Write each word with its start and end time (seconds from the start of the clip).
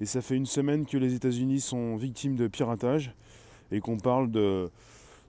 Et 0.00 0.06
ça 0.06 0.20
fait 0.20 0.36
une 0.36 0.46
semaine 0.46 0.86
que 0.86 0.96
les 0.96 1.14
États-Unis 1.14 1.60
sont 1.60 1.96
victimes 1.96 2.36
de 2.36 2.48
piratage 2.48 3.14
et 3.70 3.80
qu'on 3.80 3.98
parle 3.98 4.30
de, 4.30 4.70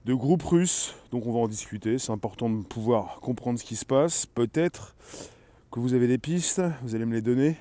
groupes 0.08 0.44
russes. 0.44 0.96
Donc 1.12 1.28
on 1.28 1.32
va 1.32 1.40
en 1.40 1.48
discuter. 1.48 2.00
C'est 2.00 2.12
important 2.12 2.50
de 2.50 2.64
pouvoir 2.64 3.20
comprendre 3.22 3.60
ce 3.60 3.64
qui 3.64 3.76
se 3.76 3.86
passe. 3.86 4.26
Peut-être 4.26 4.96
que 5.72 5.80
vous 5.80 5.94
avez 5.94 6.08
des 6.08 6.18
pistes, 6.18 6.62
vous 6.82 6.96
allez 6.96 7.06
me 7.06 7.14
les 7.14 7.22
donner. 7.22 7.58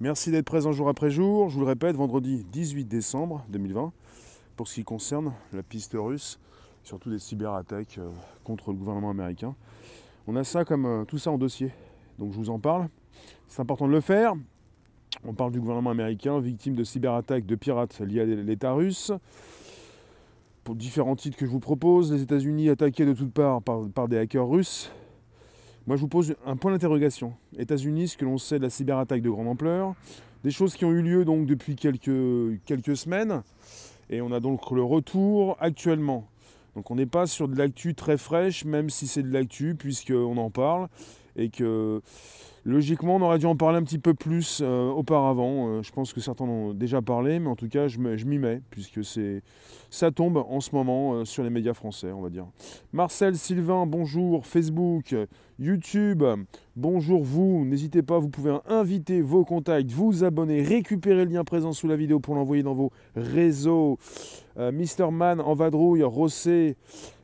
Merci 0.00 0.32
d'être 0.32 0.46
présent 0.46 0.72
jour 0.72 0.88
après 0.88 1.10
jour. 1.10 1.48
Je 1.48 1.54
vous 1.54 1.60
le 1.60 1.66
répète, 1.66 1.94
vendredi 1.94 2.44
18 2.50 2.86
décembre 2.86 3.44
2020, 3.50 3.92
pour 4.56 4.66
ce 4.66 4.74
qui 4.74 4.84
concerne 4.84 5.32
la 5.52 5.62
piste 5.62 5.94
russe, 5.94 6.40
surtout 6.82 7.08
des 7.08 7.20
cyberattaques 7.20 7.98
euh, 7.98 8.10
contre 8.42 8.72
le 8.72 8.78
gouvernement 8.78 9.10
américain. 9.10 9.54
On 10.26 10.34
a 10.34 10.42
ça 10.42 10.64
comme 10.64 10.86
euh, 10.86 11.04
tout 11.04 11.18
ça 11.18 11.30
en 11.30 11.38
dossier. 11.38 11.70
Donc 12.18 12.32
je 12.32 12.36
vous 12.36 12.50
en 12.50 12.58
parle. 12.58 12.88
C'est 13.46 13.60
important 13.60 13.86
de 13.86 13.92
le 13.92 14.00
faire. 14.00 14.34
On 15.24 15.34
parle 15.34 15.52
du 15.52 15.60
gouvernement 15.60 15.90
américain, 15.90 16.40
victime 16.40 16.74
de 16.74 16.82
cyberattaques 16.82 17.46
de 17.46 17.54
pirates 17.54 18.00
liés 18.00 18.22
à 18.22 18.24
l'État 18.24 18.72
russe. 18.72 19.12
Pour 20.64 20.74
différents 20.74 21.14
titres 21.14 21.36
que 21.36 21.46
je 21.46 21.50
vous 21.50 21.60
propose, 21.60 22.12
les 22.12 22.22
États-Unis 22.22 22.68
attaqués 22.70 23.06
de 23.06 23.12
toutes 23.12 23.32
parts 23.32 23.62
par, 23.62 24.08
des 24.08 24.18
hackers 24.18 24.48
russes. 24.48 24.90
Moi, 25.86 25.96
je 25.96 26.00
vous 26.00 26.08
pose 26.08 26.34
un 26.44 26.56
point 26.56 26.72
d'interrogation. 26.72 27.34
États-Unis, 27.56 28.08
ce 28.08 28.16
que 28.16 28.24
l'on 28.24 28.36
sait 28.36 28.58
de 28.58 28.64
la 28.64 28.70
cyberattaque 28.70 29.22
de 29.22 29.30
grande 29.30 29.46
ampleur, 29.46 29.94
des 30.42 30.50
choses 30.50 30.74
qui 30.74 30.84
ont 30.84 30.90
eu 30.90 31.02
lieu 31.02 31.24
donc 31.24 31.46
depuis 31.46 31.76
quelques 31.76 32.96
semaines, 32.96 33.42
et 34.10 34.20
on 34.20 34.32
a 34.32 34.40
donc 34.40 34.72
le 34.72 34.82
retour 34.82 35.56
actuellement. 35.60 36.26
Donc 36.74 36.90
on 36.90 36.96
n'est 36.96 37.06
pas 37.06 37.26
sur 37.26 37.48
de 37.48 37.56
l'actu 37.56 37.94
très 37.94 38.16
fraîche, 38.16 38.64
même 38.64 38.90
si 38.90 39.06
c'est 39.06 39.22
de 39.22 39.32
l'actu, 39.32 39.74
puisqu'on 39.74 40.36
en 40.36 40.50
parle, 40.50 40.88
et 41.36 41.48
que 41.48 42.02
Logiquement, 42.64 43.16
on 43.16 43.22
aurait 43.22 43.40
dû 43.40 43.46
en 43.46 43.56
parler 43.56 43.78
un 43.78 43.82
petit 43.82 43.98
peu 43.98 44.14
plus 44.14 44.60
euh, 44.62 44.88
auparavant. 44.88 45.66
Euh, 45.66 45.82
je 45.82 45.90
pense 45.90 46.12
que 46.12 46.20
certains 46.20 46.44
en 46.44 46.48
ont 46.48 46.72
déjà 46.72 47.02
parlé, 47.02 47.40
mais 47.40 47.48
en 47.48 47.56
tout 47.56 47.68
cas, 47.68 47.88
je 47.88 47.98
m'y 47.98 48.38
mets, 48.38 48.62
puisque 48.70 49.00
ça 49.90 50.12
tombe 50.12 50.36
en 50.36 50.60
ce 50.60 50.72
moment 50.72 51.14
euh, 51.14 51.24
sur 51.24 51.42
les 51.42 51.50
médias 51.50 51.74
français, 51.74 52.12
on 52.12 52.20
va 52.20 52.30
dire. 52.30 52.46
Marcel, 52.92 53.36
Sylvain, 53.36 53.84
bonjour. 53.86 54.46
Facebook, 54.46 55.12
YouTube, 55.62 56.24
bonjour 56.74 57.22
vous. 57.22 57.64
N'hésitez 57.64 58.02
pas, 58.02 58.18
vous 58.18 58.28
pouvez 58.28 58.52
inviter 58.66 59.20
vos 59.20 59.44
contacts, 59.44 59.92
vous 59.92 60.24
abonner, 60.24 60.60
récupérer 60.60 61.24
le 61.24 61.30
lien 61.30 61.44
présent 61.44 61.72
sous 61.72 61.86
la 61.86 61.94
vidéo 61.94 62.18
pour 62.18 62.34
l'envoyer 62.34 62.64
dans 62.64 62.74
vos 62.74 62.90
réseaux. 63.14 63.96
Mister 64.58 65.06
Man 65.12 65.40
en 65.40 65.54
vadrouille, 65.54 66.02
Rossé, 66.02 66.76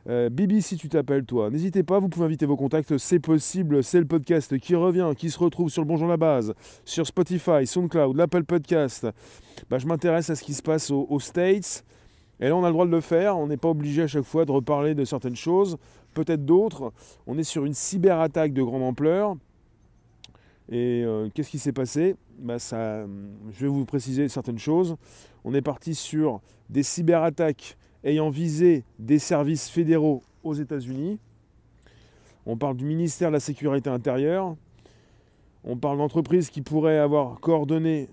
euh, 0.07 0.29
Bibi, 0.29 0.61
si 0.61 0.77
tu 0.77 0.87
t'appelles 0.87 1.25
toi, 1.25 1.49
n'hésitez 1.49 1.83
pas, 1.83 1.99
vous 1.99 2.07
pouvez 2.07 2.25
inviter 2.25 2.45
vos 2.45 2.55
contacts, 2.55 2.97
c'est 2.97 3.19
possible, 3.19 3.83
c'est 3.83 3.99
le 3.99 4.05
podcast 4.05 4.57
qui 4.57 4.73
revient, 4.73 5.11
qui 5.17 5.29
se 5.29 5.37
retrouve 5.37 5.69
sur 5.69 5.81
le 5.81 5.87
Bonjour 5.87 6.07
la 6.07 6.17
Base, 6.17 6.53
sur 6.85 7.05
Spotify, 7.05 7.67
SoundCloud, 7.67 8.15
l'Apple 8.15 8.45
Podcast. 8.45 9.05
Bah, 9.69 9.77
je 9.77 9.85
m'intéresse 9.85 10.29
à 10.29 10.35
ce 10.35 10.43
qui 10.43 10.53
se 10.53 10.63
passe 10.63 10.89
aux, 10.91 11.19
States, 11.19 11.83
et 12.39 12.47
là 12.47 12.55
on 12.55 12.63
a 12.63 12.67
le 12.67 12.73
droit 12.73 12.85
de 12.85 12.91
le 12.91 13.01
faire, 13.01 13.37
on 13.37 13.47
n'est 13.47 13.57
pas 13.57 13.69
obligé 13.69 14.03
à 14.03 14.07
chaque 14.07 14.23
fois 14.23 14.45
de 14.45 14.51
reparler 14.51 14.95
de 14.95 15.03
certaines 15.03 15.35
choses, 15.35 15.77
peut-être 16.13 16.45
d'autres. 16.45 16.93
On 17.27 17.37
est 17.37 17.43
sur 17.43 17.65
une 17.65 17.73
cyberattaque 17.73 18.53
de 18.53 18.63
grande 18.63 18.83
ampleur, 18.83 19.35
et 20.71 21.03
euh, 21.03 21.29
qu'est-ce 21.33 21.49
qui 21.49 21.59
s'est 21.59 21.73
passé? 21.73 22.15
Bah, 22.37 22.59
ça, 22.59 23.05
Je 23.51 23.61
vais 23.61 23.67
vous 23.67 23.85
préciser 23.85 24.29
certaines 24.29 24.59
choses. 24.59 24.95
On 25.43 25.53
est 25.53 25.61
parti 25.61 25.95
sur 25.95 26.41
des 26.69 26.83
cyberattaques 26.83 27.75
ayant 28.03 28.29
visé 28.29 28.83
des 28.99 29.19
services 29.19 29.67
fédéraux 29.67 30.21
aux 30.43 30.53
États-Unis. 30.53 31.19
On 32.45 32.55
parle 32.55 32.77
du 32.77 32.85
ministère 32.85 33.29
de 33.29 33.33
la 33.33 33.39
Sécurité 33.39 33.89
intérieure. 33.89 34.55
On 35.63 35.75
parle 35.75 35.97
d'entreprises 35.97 36.49
qui 36.49 36.61
pourraient 36.61 36.99
avoir 36.99 37.39
coordonné. 37.39 38.07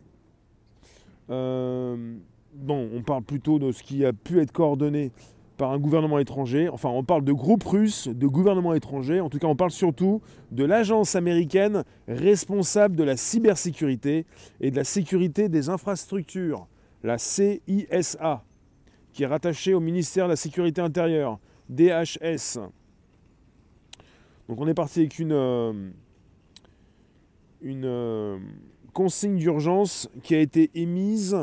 Euh, 1.28 2.16
bon, 2.54 2.88
on 2.94 3.02
parle 3.02 3.22
plutôt 3.22 3.58
de 3.58 3.70
ce 3.70 3.82
qui 3.82 4.04
a 4.04 4.12
pu 4.12 4.40
être 4.40 4.52
coordonné 4.52 5.12
par 5.56 5.72
un 5.72 5.78
gouvernement 5.78 6.18
étranger. 6.18 6.68
Enfin, 6.68 6.88
on 6.88 7.04
parle 7.04 7.24
de 7.24 7.32
groupes 7.32 7.64
russes, 7.64 8.08
de 8.08 8.26
gouvernements 8.26 8.74
étrangers. 8.74 9.20
En 9.20 9.28
tout 9.28 9.38
cas, 9.38 9.46
on 9.46 9.56
parle 9.56 9.70
surtout 9.70 10.20
de 10.52 10.64
l'agence 10.64 11.14
américaine 11.16 11.84
responsable 12.08 12.96
de 12.96 13.04
la 13.04 13.16
cybersécurité 13.16 14.26
et 14.60 14.70
de 14.70 14.76
la 14.76 14.84
sécurité 14.84 15.48
des 15.48 15.68
infrastructures, 15.68 16.66
la 17.02 17.18
CISA 17.18 18.44
qui 19.16 19.22
est 19.22 19.26
rattaché 19.26 19.72
au 19.72 19.80
ministère 19.80 20.26
de 20.26 20.32
la 20.32 20.36
Sécurité 20.36 20.82
intérieure, 20.82 21.38
DHS. 21.70 22.58
Donc 24.46 24.60
on 24.60 24.68
est 24.68 24.74
parti 24.74 25.00
avec 25.00 25.18
une, 25.18 25.32
euh, 25.32 25.72
euh, 27.64 28.38
consigne 28.92 29.36
d'urgence 29.36 30.10
qui 30.22 30.34
a 30.34 30.38
été 30.38 30.70
émise 30.74 31.34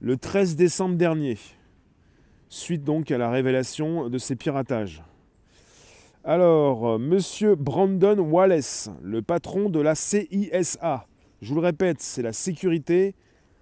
le 0.00 0.18
13 0.18 0.56
décembre 0.56 0.96
dernier, 0.96 1.38
suite 2.54 2.84
donc 2.84 3.10
à 3.10 3.18
la 3.18 3.30
révélation 3.30 4.08
de 4.08 4.18
ces 4.18 4.36
piratages. 4.36 5.02
Alors, 6.22 6.88
euh, 6.88 6.98
monsieur 6.98 7.54
Brandon 7.54 8.18
Wallace, 8.18 8.90
le 9.02 9.22
patron 9.22 9.68
de 9.68 9.80
la 9.80 9.94
CISA, 9.94 11.06
je 11.42 11.48
vous 11.48 11.56
le 11.56 11.66
répète, 11.66 12.00
c'est 12.00 12.22
la 12.22 12.32
sécurité 12.32 13.14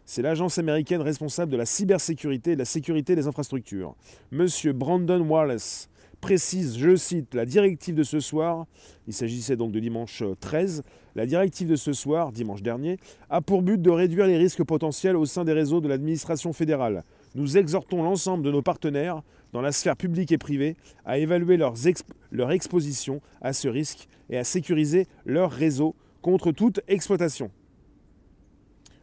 c'est 0.05 0.23
l'agence 0.23 0.59
américaine 0.59 1.01
responsable 1.01 1.53
de 1.53 1.57
la 1.57 1.65
cybersécurité 1.65 2.53
et 2.53 2.55
de 2.55 2.59
la 2.59 2.65
sécurité 2.65 3.15
des 3.15 3.27
infrastructures. 3.27 3.95
Monsieur 4.31 4.73
Brandon 4.73 5.21
Wallace 5.21 5.89
précise, 6.21 6.77
je 6.77 6.97
cite, 6.97 7.35
la 7.35 7.47
directive 7.47 7.95
de 7.95 8.03
ce 8.03 8.21
soir, 8.21 8.67
il 9.07 9.13
s'agissait 9.13 9.57
donc 9.57 9.73
de 9.73 9.81
dimanche 9.81 10.23
13, 10.41 10.83
la 11.15 11.27
directive 11.27 11.69
de 11.69 11.77
ce 11.77 11.93
soir, 11.93 12.31
dimanche 12.31 12.63
dernier, 12.63 12.99
a 13.31 13.41
pour 13.41 13.63
but 13.63 13.81
de 13.81 13.91
réduire 13.91 14.27
les 14.27 14.37
risques 14.37 14.65
potentiels 14.65 15.17
au 15.17 15.25
sein 15.25 15.45
des 15.45 15.53
réseaux 15.53 15.81
de 15.81 15.89
l'administration 15.89 16.53
fédérale. 16.53 17.05
Nous 17.35 17.57
exhortons 17.57 18.03
l'ensemble 18.03 18.45
de 18.45 18.51
nos 18.51 18.63
partenaires, 18.63 19.23
dans 19.53 19.61
la 19.61 19.73
sphère 19.73 19.97
publique 19.97 20.33
et 20.33 20.39
privée, 20.39 20.77
à 21.05 21.19
évaluer 21.19 21.57
leur 21.57 22.51
exposition 22.51 23.21
à 23.41 23.53
ce 23.53 23.69
risque 23.69 24.09
et 24.31 24.39
à 24.39 24.45
sécuriser 24.45 25.07
leur 25.25 25.51
réseau 25.51 25.95
contre 26.23 26.53
toute 26.53 26.81
exploitation. 26.89 27.51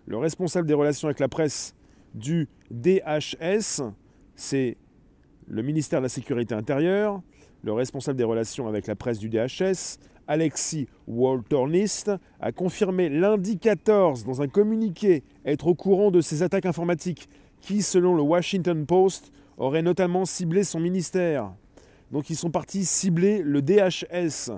Le 0.05 0.17
responsable 0.17 0.67
des 0.67 0.73
relations 0.73 1.07
avec 1.07 1.19
la 1.19 1.27
presse 1.27 1.75
du 2.15 2.47
DHS, 2.71 3.83
c'est 4.35 4.77
le 5.47 5.61
ministère 5.61 5.99
de 5.99 6.05
la 6.05 6.09
Sécurité 6.09 6.55
intérieure, 6.55 7.21
le 7.63 7.73
responsable 7.73 8.17
des 8.17 8.23
relations 8.23 8.67
avec 8.67 8.87
la 8.87 8.95
presse 8.95 9.19
du 9.19 9.29
DHS, 9.29 9.99
Alexis 10.27 10.87
Walternist, 11.07 12.11
a 12.39 12.51
confirmé 12.51 13.09
lundi 13.09 13.57
14 13.57 14.25
dans 14.25 14.41
un 14.41 14.47
communiqué 14.47 15.23
être 15.45 15.67
au 15.67 15.75
courant 15.75 16.11
de 16.11 16.21
ces 16.21 16.43
attaques 16.43 16.65
informatiques 16.65 17.27
qui, 17.61 17.81
selon 17.81 18.15
le 18.15 18.21
Washington 18.21 18.85
Post, 18.85 19.31
auraient 19.57 19.81
notamment 19.81 20.25
ciblé 20.25 20.63
son 20.63 20.79
ministère. 20.79 21.51
Donc 22.11 22.29
ils 22.29 22.35
sont 22.35 22.49
partis 22.49 22.85
cibler 22.85 23.41
le 23.43 23.61
DHS, 23.61 24.51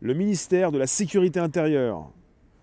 le 0.00 0.14
ministère 0.14 0.70
de 0.70 0.78
la 0.78 0.86
Sécurité 0.86 1.40
intérieure. 1.40 2.10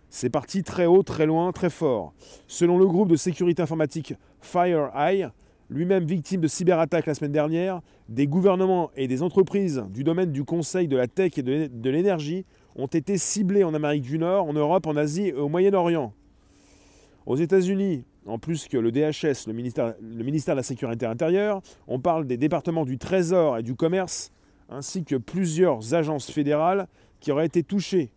C'est 0.10 0.30
parti 0.30 0.64
très 0.64 0.86
haut, 0.86 1.04
très 1.04 1.26
loin, 1.26 1.52
très 1.52 1.70
fort. 1.70 2.14
Selon 2.48 2.78
le 2.78 2.86
groupe 2.86 3.10
de 3.10 3.18
sécurité 3.18 3.62
informatique 3.62 4.14
FireEye, 4.40 5.28
lui-même 5.70 6.06
victime 6.06 6.42
de 6.42 6.48
cyberattaques 6.48 7.08
la 7.08 7.16
semaine 7.16 7.32
dernière, 7.32 7.82
des 8.08 8.28
gouvernements 8.28 8.92
et 8.96 9.08
des 9.08 9.24
entreprises 9.24 9.84
du 9.90 10.04
domaine 10.04 10.32
du 10.32 10.44
conseil 10.44 10.88
de 10.88 10.96
la 10.96 11.08
tech 11.08 11.38
et 11.38 11.44
de 11.44 11.90
l'énergie 11.90 12.46
ont 12.76 12.88
été 12.88 13.18
ciblés 13.18 13.64
en 13.64 13.74
Amérique 13.74 14.04
du 14.04 14.20
Nord, 14.20 14.48
en 14.48 14.54
Europe, 14.54 14.86
en 14.88 14.96
Asie 14.96 15.28
et 15.28 15.34
au 15.34 15.50
Moyen-Orient. 15.50 16.14
Aux 17.26 17.36
États-Unis, 17.36 18.06
en 18.26 18.40
plus 18.40 18.68
que 18.68 18.78
le 18.78 18.92
DHS, 18.92 19.48
le 19.48 19.54
ministère, 19.54 19.96
de 20.00 20.58
la 20.58 20.64
Sécurité 20.64 21.06
intérieure, 21.06 21.62
on 21.88 22.00
parle 22.00 22.26
des 22.26 22.38
départements 22.38 22.86
du 22.86 22.98
Trésor 22.98 23.58
et 23.58 23.64
du 23.64 23.76
Commerce, 23.76 24.32
ainsi 24.70 25.04
que 25.04 25.16
plusieurs 25.16 25.94
agences 25.94 26.30
fédérales 26.30 26.88
qui 27.20 27.32
auraient 27.32 27.46
été 27.46 27.64
touchées 27.64 28.12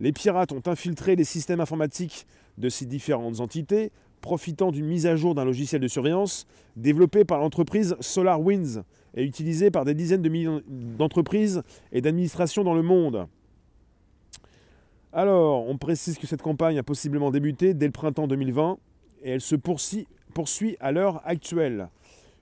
les 0.00 0.12
pirates 0.12 0.52
ont 0.52 0.62
infiltré 0.66 1.16
les 1.16 1.24
systèmes 1.24 1.60
informatiques 1.60 2.26
de 2.58 2.68
ces 2.68 2.86
différentes 2.86 3.40
entités, 3.40 3.90
profitant 4.20 4.72
d'une 4.72 4.86
mise 4.86 5.06
à 5.06 5.16
jour 5.16 5.34
d'un 5.34 5.44
logiciel 5.44 5.80
de 5.80 5.88
surveillance 5.88 6.46
développé 6.76 7.24
par 7.24 7.38
l'entreprise 7.38 7.96
SolarWinds 8.00 8.82
et 9.14 9.22
utilisé 9.22 9.70
par 9.70 9.84
des 9.84 9.94
dizaines 9.94 10.22
de 10.22 10.28
millions 10.28 10.62
d'entreprises 10.66 11.62
et 11.92 12.00
d'administrations 12.00 12.64
dans 12.64 12.74
le 12.74 12.82
monde. 12.82 13.26
Alors, 15.12 15.68
on 15.68 15.78
précise 15.78 16.18
que 16.18 16.26
cette 16.26 16.42
campagne 16.42 16.78
a 16.78 16.82
possiblement 16.82 17.30
débuté 17.30 17.74
dès 17.74 17.86
le 17.86 17.92
printemps 17.92 18.26
2020 18.26 18.78
et 19.24 19.30
elle 19.30 19.40
se 19.40 19.56
poursuit, 19.56 20.06
à 20.78 20.92
l'heure 20.92 21.20
actuelle. 21.24 21.88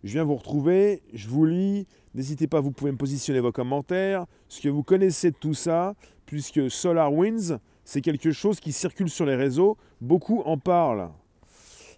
Je 0.05 0.13
viens 0.13 0.25
vous 0.25 0.35
retrouver, 0.35 1.01
je 1.15 1.29
vous 1.29 1.47
lis, 1.47 1.87
n'hésitez 2.15 2.49
pas, 2.49 2.61
vous 2.61 2.73
pouvez 2.73 2.91
me 2.91 2.97
positionner 2.97 3.41
vos 3.41 3.53
commentaires, 3.53 4.27
ce 4.49 4.61
que 4.61 4.69
vous 4.69 4.83
connaissez 4.83 5.31
de 5.31 5.37
tout 5.37 5.55
ça, 5.55 5.95
puisque 6.27 6.71
SolarWinds, 6.71 7.59
c'est 7.85 8.01
quelque 8.01 8.33
chose 8.33 8.61
qui 8.61 8.73
circule 8.73 9.09
sur 9.09 9.25
les 9.25 9.37
réseaux, 9.37 9.77
beaucoup 10.01 10.41
en 10.41 10.59
parlent. 10.59 11.09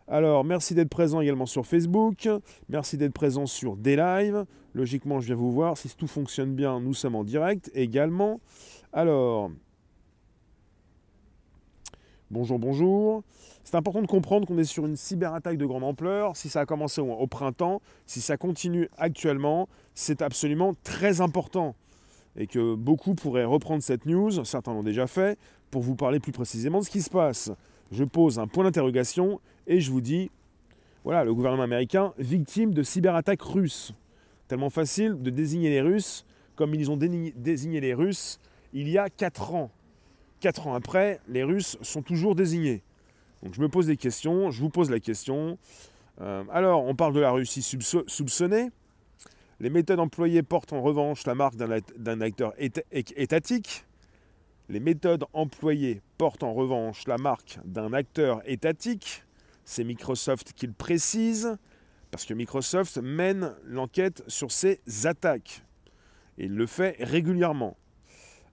Alors, 0.06 0.44
merci 0.44 0.74
d'être 0.74 0.90
présent 0.90 1.22
également 1.22 1.46
sur 1.46 1.64
Facebook, 1.66 2.28
merci 2.68 2.98
d'être 2.98 3.14
présent 3.14 3.46
sur 3.46 3.76
des 3.76 3.96
lives. 3.96 4.44
Logiquement, 4.74 5.20
je 5.20 5.26
viens 5.26 5.36
vous 5.36 5.52
voir, 5.52 5.78
si 5.78 5.88
tout 5.96 6.06
fonctionne 6.06 6.54
bien, 6.54 6.80
nous 6.80 6.92
sommes 6.92 7.14
en 7.14 7.24
direct 7.24 7.70
également. 7.74 8.40
Alors, 8.92 9.50
Bonjour, 12.30 12.58
bonjour. 12.58 13.22
C'est 13.64 13.76
important 13.76 14.00
de 14.00 14.06
comprendre 14.06 14.46
qu'on 14.46 14.56
est 14.56 14.64
sur 14.64 14.86
une 14.86 14.96
cyberattaque 14.96 15.58
de 15.58 15.66
grande 15.66 15.84
ampleur. 15.84 16.36
Si 16.36 16.48
ça 16.48 16.60
a 16.60 16.66
commencé 16.66 17.02
au, 17.02 17.26
printemps, 17.26 17.82
si 18.06 18.22
ça 18.22 18.38
continue 18.38 18.88
actuellement, 18.96 19.68
c'est 19.94 20.22
absolument 20.22 20.72
très 20.84 21.20
important. 21.20 21.74
Et 22.36 22.46
que 22.46 22.74
beaucoup 22.74 23.14
pourraient 23.14 23.44
reprendre 23.44 23.82
cette 23.82 24.06
news, 24.06 24.42
certains 24.44 24.72
l'ont 24.72 24.82
déjà 24.82 25.06
fait, 25.06 25.38
pour 25.70 25.82
vous 25.82 25.96
parler 25.96 26.18
plus 26.18 26.32
précisément 26.32 26.80
de 26.80 26.84
ce 26.84 26.90
qui 26.90 27.02
se 27.02 27.10
passe. 27.10 27.52
Je 27.92 28.04
pose 28.04 28.38
un 28.38 28.46
point 28.46 28.64
d'interrogation 28.64 29.38
et 29.66 29.80
je 29.80 29.90
vous 29.90 30.00
dis, 30.00 30.30
voilà, 31.04 31.24
le 31.24 31.34
gouvernement 31.34 31.62
américain 31.62 32.14
victime 32.18 32.72
de 32.72 32.82
cyberattaques 32.82 33.42
russes. 33.42 33.92
Tellement 34.48 34.70
facile 34.70 35.22
de 35.22 35.28
désigner 35.28 35.68
les 35.68 35.82
Russes 35.82 36.24
comme 36.56 36.74
ils 36.74 36.90
ont 36.90 36.96
désigné 36.96 37.80
les 37.80 37.92
Russes 37.92 38.40
il 38.72 38.88
y 38.88 38.96
a 38.96 39.10
4 39.10 39.54
ans. 39.54 39.70
4 40.44 40.66
ans 40.66 40.74
après, 40.74 41.20
les 41.26 41.42
Russes 41.42 41.78
sont 41.80 42.02
toujours 42.02 42.34
désignés. 42.34 42.82
Donc 43.42 43.54
je 43.54 43.62
me 43.62 43.68
pose 43.70 43.86
des 43.86 43.96
questions, 43.96 44.50
je 44.50 44.60
vous 44.60 44.68
pose 44.68 44.90
la 44.90 45.00
question. 45.00 45.56
Euh, 46.20 46.44
alors, 46.52 46.84
on 46.84 46.94
parle 46.94 47.14
de 47.14 47.20
la 47.20 47.30
Russie 47.30 47.62
soupçonnée. 47.62 48.70
Les 49.58 49.70
méthodes 49.70 50.00
employées 50.00 50.42
portent 50.42 50.74
en 50.74 50.82
revanche 50.82 51.26
la 51.26 51.34
marque 51.34 51.56
d'un 51.56 52.20
acteur 52.20 52.52
étatique. 52.58 53.86
Les 54.68 54.80
méthodes 54.80 55.24
employées 55.32 56.02
portent 56.18 56.42
en 56.42 56.52
revanche 56.52 57.06
la 57.06 57.16
marque 57.16 57.58
d'un 57.64 57.94
acteur 57.94 58.42
étatique. 58.44 59.24
C'est 59.64 59.82
Microsoft 59.82 60.52
qui 60.52 60.66
le 60.66 60.74
précise, 60.74 61.56
parce 62.10 62.26
que 62.26 62.34
Microsoft 62.34 62.98
mène 62.98 63.54
l'enquête 63.64 64.22
sur 64.28 64.52
ces 64.52 64.82
attaques. 65.04 65.62
Et 66.36 66.44
il 66.44 66.54
le 66.54 66.66
fait 66.66 66.96
régulièrement. 67.00 67.78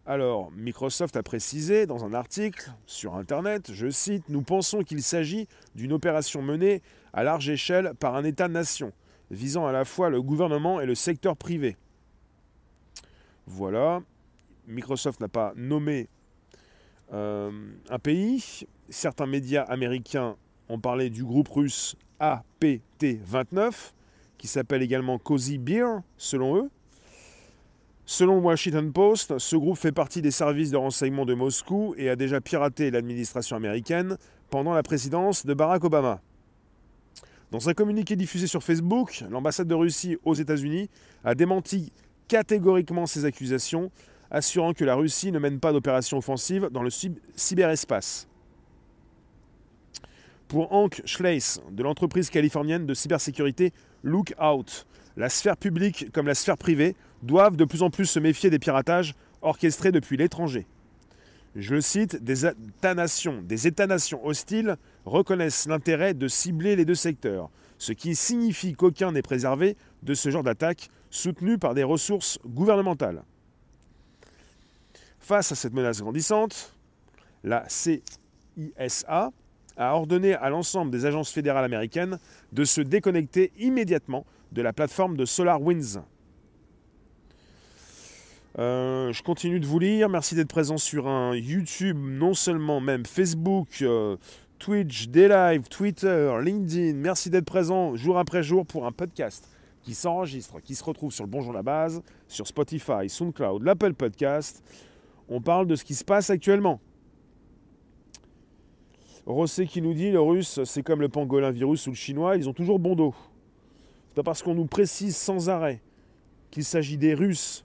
Alors, 0.08 0.52
Microsoft 0.52 1.16
a 1.16 1.22
précisé 1.22 1.86
dans 1.86 2.04
un 2.06 2.14
article 2.14 2.72
sur 2.88 3.16
Internet, 3.16 3.72
je 3.72 3.88
cite, 3.90 4.30
Nous 4.30 4.42
pensons 4.42 4.82
qu'il 4.82 5.04
s'agit 5.04 5.48
d'une 5.76 5.94
opération 5.94 6.42
menée 6.42 6.82
à 7.14 7.24
large 7.24 7.50
échelle 7.50 7.94
par 8.00 8.16
un 8.16 8.24
État-nation, 8.24 8.94
visant 9.30 9.68
à 9.68 9.72
la 9.72 9.86
fois 9.86 10.10
le 10.10 10.22
gouvernement 10.24 10.82
et 10.82 10.88
le 10.88 10.96
secteur 10.96 11.38
privé. 11.38 11.78
Voilà, 13.46 14.02
Microsoft 14.68 15.20
n'a 15.20 15.28
pas 15.28 15.54
nommé 15.56 16.08
euh, 17.14 17.52
un 17.90 18.00
pays. 18.00 18.66
Certains 18.90 19.28
médias 19.28 19.64
américains 19.64 20.36
ont 20.68 20.80
parlé 20.80 21.12
du 21.12 21.24
groupe 21.24 21.50
russe 21.50 21.96
APT-29, 22.20 23.92
qui 24.40 24.48
s'appelle 24.48 24.82
également 24.82 25.20
Cozy 25.20 25.60
Beer, 25.60 26.00
selon 26.18 26.58
eux. 26.58 26.70
Selon 28.12 28.36
le 28.36 28.42
Washington 28.42 28.92
Post, 28.92 29.38
ce 29.38 29.56
groupe 29.56 29.78
fait 29.78 29.94
partie 29.94 30.22
des 30.22 30.32
services 30.32 30.70
de 30.70 30.76
renseignement 30.76 31.26
de 31.26 31.34
Moscou 31.34 31.96
et 31.98 32.10
a 32.10 32.18
déjà 32.18 32.42
piraté 32.42 32.92
l'administration 32.92 33.56
américaine 33.56 34.18
pendant 34.50 34.74
la 34.74 34.84
présidence 34.84 35.46
de 35.46 35.54
Barack 35.54 35.86
Obama. 35.86 36.20
Dans 37.52 37.70
un 37.70 37.74
communiqué 37.74 38.18
diffusé 38.18 38.48
sur 38.48 38.64
Facebook, 38.64 39.24
l'ambassade 39.30 39.70
de 39.70 39.76
Russie 39.76 40.18
aux 40.26 40.34
États-Unis 40.34 40.90
a 41.24 41.36
démenti 41.36 41.94
catégoriquement 42.28 43.06
ces 43.06 43.24
accusations, 43.24 43.92
assurant 44.30 44.74
que 44.74 44.84
la 44.84 44.96
Russie 44.96 45.32
ne 45.32 45.40
mène 45.40 45.62
pas 45.62 45.72
d'opération 45.72 46.18
offensive 46.18 46.68
dans 46.70 46.84
le 46.84 46.90
cyberespace. 47.38 48.28
Pour 50.50 50.74
Hank 50.74 51.02
Schleiss, 51.06 51.62
de 51.72 51.82
l'entreprise 51.82 52.30
californienne 52.30 52.86
de 52.86 52.94
cybersécurité 52.94 53.72
Lookout, 54.04 54.86
la 55.16 55.30
sphère 55.30 55.56
publique 55.56 56.12
comme 56.12 56.28
la 56.28 56.36
sphère 56.36 56.58
privée 56.58 56.98
doivent 57.24 57.56
de 57.56 57.66
plus 57.66 57.84
en 57.84 57.90
plus 57.90 58.06
se 58.06 58.20
méfier 58.20 58.50
des 58.50 58.60
piratages 58.60 59.16
orchestrés 59.42 59.92
depuis 59.92 60.18
l'étranger. 60.18 60.66
Je 61.56 61.76
le 61.76 61.82
cite, 61.82 62.24
des 62.24 62.48
États-nations, 62.48 64.26
hostiles 64.26 64.78
reconnaissent 65.06 65.68
l'intérêt 65.68 66.14
de 66.14 66.28
cibler 66.28 66.76
les 66.76 66.86
deux 66.86 66.96
secteurs, 66.96 67.50
ce 67.78 67.92
qui 67.92 68.16
signifie 68.16 68.74
qu'aucun 68.74 69.12
n'est 69.12 69.22
préservé 69.22 69.76
de 70.04 70.14
ce 70.14 70.30
genre 70.30 70.44
d'attaque 70.44 70.90
soutenue 71.10 71.58
par 71.58 71.74
des 71.74 71.84
ressources 71.84 72.40
gouvernementales. 72.46 73.24
Face 75.20 75.52
à 75.52 75.56
cette 75.56 75.74
menace 75.74 76.02
grandissante, 76.02 76.74
la 77.44 77.66
CISA 77.68 79.32
a 79.78 79.96
ordonné 79.96 80.36
à 80.36 80.50
l'ensemble 80.50 80.92
des 80.92 81.06
agences 81.06 81.32
fédérales 81.32 81.66
américaines 81.66 82.18
de 82.54 82.64
se 82.64 82.82
déconnecter 82.82 83.52
immédiatement 83.58 84.26
de 84.52 84.62
la 84.62 84.74
plateforme 84.74 85.18
de 85.18 85.26
SolarWinds. 85.26 86.02
Euh, 88.60 89.14
je 89.14 89.24
continue 89.24 89.60
de 89.60 89.66
vous 89.66 89.80
lire. 89.80 90.10
Merci 90.10 90.36
d'être 90.36 90.50
présent 90.50 90.78
sur 90.78 91.08
un 91.08 91.36
YouTube, 91.36 91.98
non 91.98 92.34
seulement 92.34 92.82
même 92.82 93.06
Facebook, 93.06 93.82
euh, 93.82 94.18
Twitch, 94.60 95.08
Daylive, 95.08 95.70
Twitter, 95.70 96.34
LinkedIn. 96.44 96.96
Merci 96.96 97.30
d'être 97.30 97.46
présent 97.46 97.96
jour 97.96 98.18
après 98.18 98.44
jour 98.44 98.66
pour 98.66 98.86
un 98.86 98.92
podcast 98.92 99.48
qui 99.84 99.94
s'enregistre, 99.94 100.60
qui 100.60 100.76
se 100.76 100.84
retrouve 100.84 101.12
sur 101.12 101.24
le 101.24 101.30
Bonjour 101.30 101.54
la 101.54 101.64
Base, 101.64 102.04
sur 102.28 102.46
Spotify, 102.46 103.08
SoundCloud, 103.08 103.64
l'Apple 103.64 103.94
Podcast. 103.94 104.62
On 105.30 105.42
parle 105.42 105.66
de 105.66 105.76
ce 105.76 105.86
qui 105.86 105.96
se 105.96 106.04
passe 106.04 106.30
actuellement. 106.30 106.82
Rossé 109.26 109.66
qui 109.66 109.82
nous 109.82 109.94
dit 109.94 110.12
le 110.12 110.20
russe, 110.20 110.60
c'est 110.66 110.84
comme 110.84 111.00
le 111.00 111.10
pangolin 111.10 111.52
virus 111.52 111.88
ou 111.88 111.92
le 111.92 111.96
chinois, 111.96 112.36
ils 112.36 112.50
ont 112.50 112.54
toujours 112.54 112.80
bon 112.80 112.96
dos. 112.96 113.16
C'est 114.10 114.16
pas 114.16 114.24
parce 114.24 114.44
qu'on 114.44 114.56
nous 114.56 114.66
précise 114.66 115.16
sans 115.16 115.50
arrêt 115.50 115.82
qu'il 116.50 116.66
s'agit 116.66 116.98
des 116.98 117.14
Russes, 117.14 117.64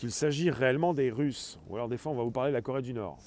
qu'il 0.00 0.10
s'agit 0.10 0.48
réellement 0.48 0.94
des 0.94 1.10
Russes. 1.10 1.58
Ou 1.68 1.76
alors 1.76 1.88
des 1.88 1.98
fois 1.98 2.10
on 2.10 2.14
va 2.14 2.22
vous 2.22 2.30
parler 2.30 2.50
de 2.50 2.56
la 2.56 2.62
Corée 2.62 2.80
du 2.80 2.94
Nord. 2.94 3.18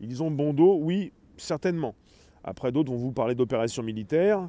Ils 0.00 0.20
ont 0.20 0.32
bon 0.32 0.52
dos, 0.52 0.76
oui, 0.80 1.12
certainement. 1.36 1.94
Après 2.42 2.72
d'autres 2.72 2.90
vont 2.90 2.98
vous 2.98 3.12
parler 3.12 3.36
d'opérations 3.36 3.84
militaires. 3.84 4.48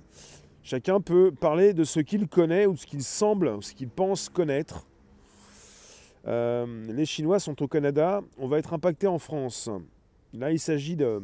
Chacun 0.63 0.99
peut 0.99 1.31
parler 1.31 1.75
de 1.75 1.83
ce 1.83 1.99
qu'il 1.99 2.27
connaît 2.27 2.65
ou 2.65 2.73
de 2.73 2.79
ce 2.79 2.87
qu'il 2.87 3.03
semble, 3.03 3.49
ou 3.49 3.61
ce 3.61 3.75
qu'il 3.75 3.89
pense 3.89 4.29
connaître. 4.29 4.87
Euh, 6.25 6.65
les 6.87 7.05
Chinois 7.05 7.37
sont 7.37 7.61
au 7.61 7.67
Canada, 7.67 8.21
on 8.39 8.47
va 8.47 8.57
être 8.57 8.73
impacté 8.73 9.05
en 9.05 9.19
France. 9.19 9.69
Là, 10.33 10.51
il 10.51 10.59
s'agit 10.59 10.95
de, 10.95 11.21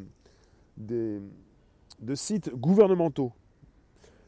de, 0.78 1.22
sites 2.14 2.54
gouvernementaux. 2.54 3.32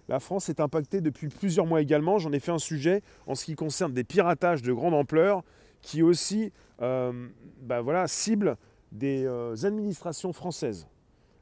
La 0.10 0.20
France 0.20 0.50
est 0.50 0.62
impactée 0.62 1.00
depuis 1.00 1.28
plusieurs 1.28 1.68
mois 1.68 1.80
également. 1.80 2.18
J'en 2.18 2.32
ai 2.32 2.40
fait 2.40 2.52
un 2.52 2.58
sujet 2.58 3.04
en 3.28 3.36
ce 3.36 3.46
qui 3.46 3.54
concerne 3.54 3.94
des 3.94 4.04
piratages 4.04 4.64
de 4.64 4.74
grande 4.74 4.96
ampleur 4.96 5.44
qui 5.82 6.02
aussi 6.04 6.52
euh, 6.82 7.28
bah 7.62 7.82
voilà, 7.82 8.08
ciblent 8.08 8.56
des 8.92 9.26
euh, 9.26 9.56
administrations 9.64 10.34
françaises. 10.34 10.88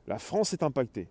La 0.08 0.20
France 0.20 0.54
est 0.54 0.64
impactée. 0.64 1.08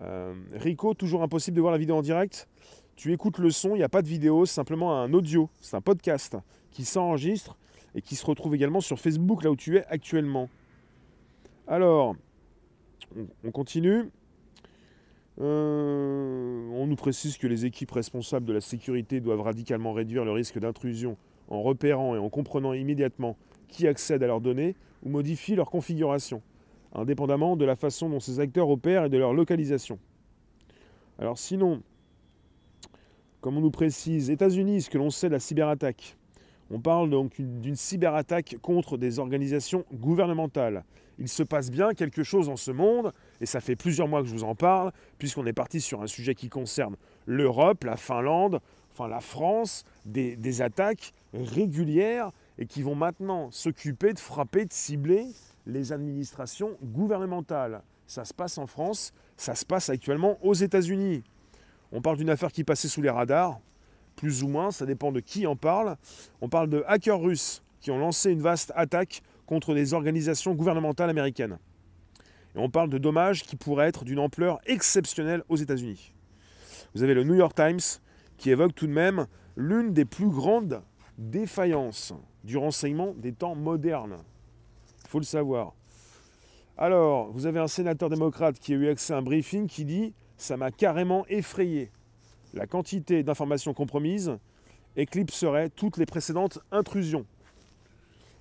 Euh, 0.00 0.34
Rico, 0.54 0.94
toujours 0.94 1.22
impossible 1.22 1.56
de 1.56 1.60
voir 1.60 1.72
la 1.72 1.78
vidéo 1.78 1.96
en 1.96 2.02
direct. 2.02 2.48
Tu 2.96 3.12
écoutes 3.12 3.38
le 3.38 3.50
son, 3.50 3.70
il 3.70 3.78
n'y 3.78 3.84
a 3.84 3.88
pas 3.88 4.02
de 4.02 4.08
vidéo, 4.08 4.46
c'est 4.46 4.54
simplement 4.54 5.00
un 5.00 5.12
audio, 5.12 5.48
c'est 5.60 5.76
un 5.76 5.80
podcast 5.80 6.36
qui 6.70 6.84
s'enregistre 6.84 7.56
et 7.94 8.02
qui 8.02 8.16
se 8.16 8.26
retrouve 8.26 8.54
également 8.54 8.80
sur 8.80 8.98
Facebook, 8.98 9.44
là 9.44 9.50
où 9.50 9.56
tu 9.56 9.76
es 9.76 9.84
actuellement. 9.86 10.48
Alors, 11.66 12.16
on 13.44 13.50
continue. 13.50 14.10
On 15.38 16.86
nous 16.86 16.96
précise 16.96 17.36
que 17.36 17.46
les 17.46 17.64
équipes 17.64 17.90
responsables 17.90 18.46
de 18.46 18.52
la 18.52 18.60
sécurité 18.60 19.20
doivent 19.20 19.40
radicalement 19.40 19.92
réduire 19.92 20.24
le 20.24 20.32
risque 20.32 20.58
d'intrusion 20.58 21.16
en 21.48 21.62
repérant 21.62 22.14
et 22.14 22.18
en 22.18 22.28
comprenant 22.28 22.72
immédiatement 22.72 23.36
qui 23.68 23.86
accède 23.86 24.22
à 24.22 24.26
leurs 24.26 24.40
données 24.40 24.76
ou 25.02 25.08
modifie 25.08 25.54
leur 25.54 25.70
configuration, 25.70 26.42
indépendamment 26.94 27.56
de 27.56 27.64
la 27.64 27.76
façon 27.76 28.08
dont 28.08 28.20
ces 28.20 28.40
acteurs 28.40 28.68
opèrent 28.68 29.04
et 29.04 29.08
de 29.10 29.18
leur 29.18 29.34
localisation. 29.34 29.98
Alors 31.18 31.38
sinon, 31.38 31.82
comme 33.40 33.58
on 33.58 33.60
nous 33.60 33.70
précise, 33.70 34.30
États-Unis, 34.30 34.82
ce 34.82 34.90
que 34.90 34.98
l'on 34.98 35.10
sait 35.10 35.28
de 35.28 35.34
la 35.34 35.40
cyberattaque, 35.40 36.16
on 36.70 36.80
parle 36.80 37.10
donc 37.10 37.40
d'une 37.40 37.76
cyberattaque 37.76 38.56
contre 38.62 38.96
des 38.96 39.18
organisations 39.18 39.84
gouvernementales. 39.92 40.84
Il 41.18 41.28
se 41.28 41.42
passe 41.42 41.70
bien 41.70 41.92
quelque 41.94 42.22
chose 42.22 42.46
dans 42.46 42.56
ce 42.56 42.70
monde, 42.70 43.12
et 43.40 43.46
ça 43.46 43.60
fait 43.60 43.76
plusieurs 43.76 44.08
mois 44.08 44.22
que 44.22 44.28
je 44.28 44.32
vous 44.32 44.44
en 44.44 44.54
parle, 44.54 44.92
puisqu'on 45.18 45.46
est 45.46 45.52
parti 45.52 45.80
sur 45.80 46.02
un 46.02 46.06
sujet 46.06 46.34
qui 46.34 46.48
concerne 46.48 46.96
l'Europe, 47.26 47.84
la 47.84 47.96
Finlande, 47.96 48.60
enfin 48.92 49.08
la 49.08 49.20
France, 49.20 49.84
des, 50.04 50.62
attaques 50.62 51.12
régulières 51.32 52.30
et 52.58 52.66
qui 52.66 52.82
vont 52.82 52.94
maintenant 52.94 53.50
s'occuper 53.50 54.12
de 54.12 54.18
frapper, 54.18 54.64
de 54.64 54.72
cibler 54.72 55.26
les 55.66 55.92
administrations 55.92 56.76
gouvernementales. 56.82 57.82
Ça 58.06 58.24
se 58.24 58.34
passe 58.34 58.58
en 58.58 58.66
France, 58.66 59.12
ça 59.36 59.54
se 59.54 59.64
passe 59.64 59.88
actuellement 59.88 60.38
aux 60.42 60.54
États-Unis. 60.54 61.22
On 61.92 62.02
parle 62.02 62.18
d'une 62.18 62.30
affaire 62.30 62.52
qui 62.52 62.64
passait 62.64 62.88
sous 62.88 63.02
les 63.02 63.10
radars, 63.10 63.60
plus 64.16 64.42
ou 64.42 64.48
moins, 64.48 64.70
ça 64.70 64.86
dépend 64.86 65.12
de 65.12 65.20
qui 65.20 65.46
en 65.46 65.56
parle. 65.56 65.96
On 66.40 66.48
parle 66.48 66.68
de 66.68 66.84
hackers 66.86 67.20
russes 67.20 67.62
qui 67.80 67.90
ont 67.90 67.98
lancé 67.98 68.30
une 68.30 68.40
vaste 68.40 68.72
attaque 68.76 69.22
contre 69.46 69.74
des 69.74 69.94
organisations 69.94 70.54
gouvernementales 70.54 71.10
américaines. 71.10 71.58
Et 72.54 72.58
on 72.58 72.70
parle 72.70 72.88
de 72.88 72.98
dommages 72.98 73.42
qui 73.42 73.56
pourraient 73.56 73.88
être 73.88 74.04
d'une 74.04 74.18
ampleur 74.18 74.60
exceptionnelle 74.66 75.42
aux 75.48 75.56
États-Unis. 75.56 76.14
Vous 76.94 77.02
avez 77.02 77.14
le 77.14 77.24
New 77.24 77.34
York 77.34 77.54
Times 77.54 77.80
qui 78.36 78.50
évoque 78.50 78.74
tout 78.74 78.86
de 78.86 78.92
même 78.92 79.26
l'une 79.56 79.92
des 79.92 80.04
plus 80.04 80.28
grandes 80.28 80.82
défaillances 81.18 82.12
du 82.42 82.56
renseignement 82.56 83.14
des 83.16 83.32
temps 83.32 83.54
modernes. 83.54 84.18
Il 85.04 85.08
faut 85.08 85.18
le 85.18 85.24
savoir. 85.24 85.74
Alors, 86.76 87.30
vous 87.30 87.46
avez 87.46 87.60
un 87.60 87.68
sénateur 87.68 88.10
démocrate 88.10 88.58
qui 88.58 88.72
a 88.72 88.76
eu 88.76 88.88
accès 88.88 89.12
à 89.12 89.18
un 89.18 89.22
briefing 89.22 89.68
qui 89.68 89.84
dit 89.84 90.12
Ça 90.36 90.56
m'a 90.56 90.70
carrément 90.70 91.24
effrayé. 91.28 91.90
La 92.52 92.66
quantité 92.66 93.22
d'informations 93.22 93.74
compromises 93.74 94.38
éclipserait 94.96 95.70
toutes 95.70 95.98
les 95.98 96.06
précédentes 96.06 96.58
intrusions. 96.72 97.26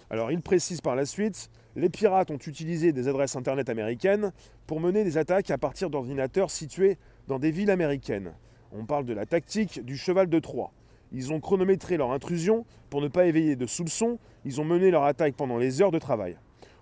Alors, 0.10 0.32
il 0.32 0.41
précise 0.41 0.82
par 0.82 0.96
la 0.96 1.05
suite 1.05 1.50
Les 1.75 1.89
pirates 1.89 2.32
ont 2.32 2.38
utilisé 2.38 2.91
des 2.91 3.08
adresses 3.08 3.36
internet 3.36 3.70
américaines 3.70 4.32
pour 4.65 4.79
mener 4.79 5.03
des 5.03 5.17
attaques 5.17 5.51
à 5.51 5.58
partir 5.60 5.91
d'ordinateurs 5.91 6.50
situés 6.50 6.98
dans 7.27 7.39
des 7.39 7.51
villes 7.51 7.72
américaines. 7.72 8.34
On 8.72 8.86
parle 8.86 9.05
de 9.05 9.13
la 9.13 9.27
tactique 9.27 9.86
du 9.86 9.96
cheval 9.96 10.27
de 10.27 10.39
Troie. 10.39 10.72
Ils 11.13 11.32
ont 11.32 11.39
chronométré 11.39 11.98
leur 11.98 12.12
intrusion 12.12 12.65
pour 12.89 13.01
ne 13.01 13.08
pas 13.08 13.25
éveiller 13.25 13.55
de 13.55 13.65
soupçons. 13.67 14.17
Ils 14.46 14.60
ont 14.60 14.65
mené 14.65 14.91
leur 14.91 15.03
attaque 15.03 15.36
pendant 15.36 15.58
les 15.58 15.82
heures 15.82 15.91
de 15.91 16.00
travail. 16.00 16.38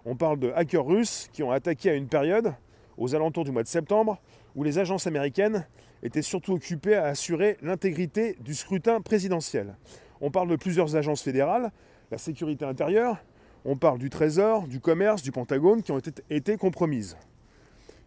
On 0.05 0.15
parle 0.15 0.39
de 0.39 0.51
hackers 0.55 0.85
russes 0.85 1.29
qui 1.31 1.43
ont 1.43 1.51
attaqué 1.51 1.89
à 1.89 1.93
une 1.93 2.07
période, 2.07 2.53
aux 2.97 3.13
alentours 3.13 3.43
du 3.43 3.51
mois 3.51 3.63
de 3.63 3.67
septembre, 3.67 4.19
où 4.55 4.63
les 4.63 4.79
agences 4.79 5.05
américaines 5.05 5.67
étaient 6.01 6.21
surtout 6.21 6.53
occupées 6.53 6.95
à 6.95 7.05
assurer 7.05 7.57
l'intégrité 7.61 8.37
du 8.39 8.55
scrutin 8.55 9.01
présidentiel. 9.01 9.75
On 10.21 10.31
parle 10.31 10.49
de 10.49 10.55
plusieurs 10.55 10.95
agences 10.95 11.21
fédérales, 11.21 11.71
la 12.09 12.17
sécurité 12.17 12.65
intérieure, 12.65 13.17
on 13.63 13.75
parle 13.75 13.99
du 13.99 14.09
Trésor, 14.09 14.67
du 14.67 14.79
commerce, 14.79 15.21
du 15.21 15.31
Pentagone 15.31 15.83
qui 15.83 15.91
ont 15.91 15.99
été, 15.99 16.57
compromises. 16.57 17.15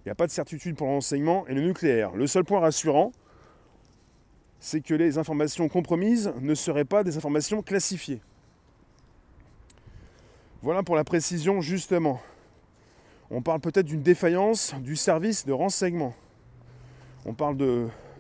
Il 0.01 0.09
n'y 0.09 0.13
a 0.13 0.17
pas 0.17 0.27
de 0.27 0.33
certitude 0.33 0.77
pour 0.77 0.89
l'enseignement 0.89 1.47
et 1.47 1.55
le 1.55 1.61
nucléaire. 1.61 2.15
Le 2.17 2.27
seul 2.27 2.45
point 2.45 2.61
rassurant, 2.61 3.13
c'est 4.65 4.81
que 4.81 4.95
les 4.95 5.19
informations 5.19 5.69
compromises 5.69 6.33
ne 6.41 6.55
seraient 6.55 6.87
pas 6.87 7.05
des 7.05 7.19
informations 7.19 7.61
classifiées. 7.61 8.23
Voilà 10.63 10.83
pour 10.83 10.97
la 10.97 11.05
précision 11.05 11.61
justement. 11.61 12.19
On 13.31 13.43
parle 13.43 13.61
peut-être 13.61 13.85
d'une 13.85 14.03
défaillance 14.03 14.75
du 14.81 14.97
service 14.97 15.45
de 15.45 15.53
renseignement. 15.53 16.15
On 17.27 17.35
parle 17.35 17.59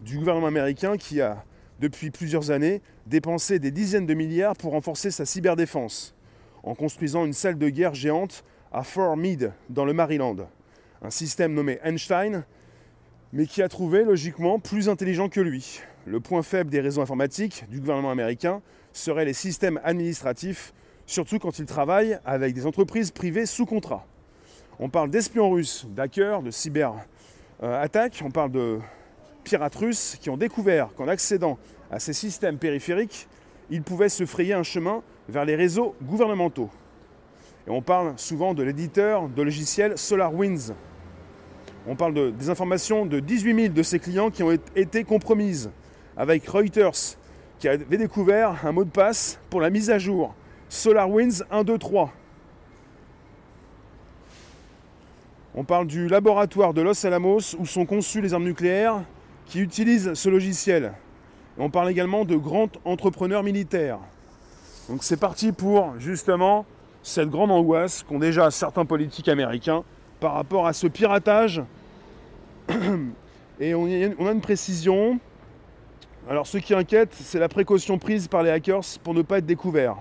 du 0.02 0.18
gouvernement 0.18 0.48
américain 0.48 0.98
qui 0.98 1.22
a, 1.22 1.42
depuis 1.80 2.10
plusieurs 2.10 2.50
années, 2.50 2.82
dépensé 3.06 3.58
des 3.58 3.70
dizaines 3.70 4.04
de 4.04 4.12
milliards 4.12 4.54
pour 4.54 4.72
renforcer 4.72 5.10
sa 5.10 5.24
cyberdéfense, 5.24 6.14
en 6.62 6.74
construisant 6.74 7.24
une 7.24 7.32
salle 7.32 7.56
de 7.56 7.70
guerre 7.70 7.94
géante 7.94 8.44
à 8.70 8.84
Fort 8.84 9.16
Meade, 9.16 9.54
dans 9.70 9.86
le 9.86 9.94
Maryland. 9.94 10.36
Un 11.00 11.10
système 11.10 11.54
nommé 11.54 11.78
Einstein, 11.82 12.44
mais 13.32 13.46
qui 13.46 13.62
a 13.62 13.68
trouvé 13.70 14.04
logiquement 14.04 14.58
plus 14.58 14.90
intelligent 14.90 15.30
que 15.30 15.40
lui. 15.40 15.80
Le 16.06 16.20
point 16.20 16.42
faible 16.42 16.70
des 16.70 16.80
réseaux 16.80 17.00
informatiques 17.00 17.64
du 17.70 17.80
gouvernement 17.80 18.10
américain 18.10 18.60
serait 18.92 19.24
les 19.24 19.32
systèmes 19.32 19.80
administratifs 19.84 20.74
surtout 21.06 21.38
quand 21.38 21.58
ils 21.58 21.66
travaillent 21.66 22.18
avec 22.24 22.54
des 22.54 22.66
entreprises 22.66 23.10
privées 23.10 23.46
sous 23.46 23.66
contrat. 23.66 24.06
On 24.78 24.88
parle 24.88 25.10
d'espions 25.10 25.50
russes, 25.50 25.86
d'hackers, 25.88 26.42
de 26.42 26.50
cyber-attaques, 26.50 28.22
on 28.24 28.30
parle 28.30 28.50
de 28.50 28.78
pirates 29.44 29.74
russes 29.74 30.16
qui 30.20 30.30
ont 30.30 30.36
découvert 30.36 30.92
qu'en 30.94 31.08
accédant 31.08 31.58
à 31.90 31.98
ces 32.00 32.12
systèmes 32.12 32.58
périphériques, 32.58 33.28
ils 33.70 33.82
pouvaient 33.82 34.08
se 34.08 34.26
frayer 34.26 34.54
un 34.54 34.62
chemin 34.62 35.02
vers 35.28 35.44
les 35.44 35.56
réseaux 35.56 35.94
gouvernementaux. 36.02 36.70
Et 37.66 37.70
on 37.70 37.80
parle 37.80 38.14
souvent 38.18 38.52
de 38.52 38.62
l'éditeur 38.62 39.28
de 39.28 39.42
logiciels 39.42 39.96
SolarWinds. 39.96 40.74
On 41.86 41.96
parle 41.96 42.14
de, 42.14 42.30
des 42.30 42.50
informations 42.50 43.06
de 43.06 43.20
18 43.20 43.54
000 43.54 43.74
de 43.74 43.82
ses 43.82 43.98
clients 43.98 44.30
qui 44.30 44.42
ont 44.42 44.50
été 44.50 45.04
compromises, 45.04 45.70
avec 46.16 46.46
Reuters, 46.46 47.16
qui 47.58 47.68
avait 47.68 47.96
découvert 47.96 48.66
un 48.66 48.72
mot 48.72 48.84
de 48.84 48.90
passe 48.90 49.38
pour 49.50 49.60
la 49.60 49.70
mise 49.70 49.90
à 49.90 49.98
jour 49.98 50.34
SolarWinds 50.68 51.44
1, 51.50 51.64
2, 51.64 51.78
3. 51.78 52.12
On 55.54 55.62
parle 55.62 55.86
du 55.86 56.08
laboratoire 56.08 56.74
de 56.74 56.82
Los 56.82 57.06
Alamos 57.06 57.54
où 57.58 57.64
sont 57.64 57.86
conçues 57.86 58.20
les 58.20 58.34
armes 58.34 58.44
nucléaires 58.44 59.02
qui 59.46 59.60
utilisent 59.60 60.14
ce 60.14 60.28
logiciel. 60.28 60.92
on 61.58 61.70
parle 61.70 61.90
également 61.90 62.24
de 62.24 62.34
grands 62.34 62.70
entrepreneurs 62.84 63.44
militaires. 63.44 64.00
Donc 64.88 65.04
c'est 65.04 65.16
parti 65.16 65.52
pour 65.52 65.94
justement 65.98 66.66
cette 67.04 67.28
grande 67.28 67.52
angoisse 67.52 68.02
qu'ont 68.02 68.18
déjà 68.18 68.50
certains 68.50 68.84
politiques 68.84 69.28
américains 69.28 69.84
par 70.18 70.34
rapport 70.34 70.66
à 70.66 70.72
ce 70.72 70.86
piratage. 70.86 71.62
Et 73.60 73.74
on 73.74 73.86
a 73.86 74.32
une 74.32 74.40
précision. 74.40 75.20
Alors 76.28 76.46
ce 76.46 76.56
qui 76.56 76.72
inquiète, 76.72 77.12
c'est 77.12 77.38
la 77.38 77.50
précaution 77.50 77.98
prise 77.98 78.28
par 78.28 78.42
les 78.42 78.50
hackers 78.50 78.80
pour 79.02 79.12
ne 79.12 79.20
pas 79.20 79.38
être 79.38 79.46
découverts. 79.46 79.96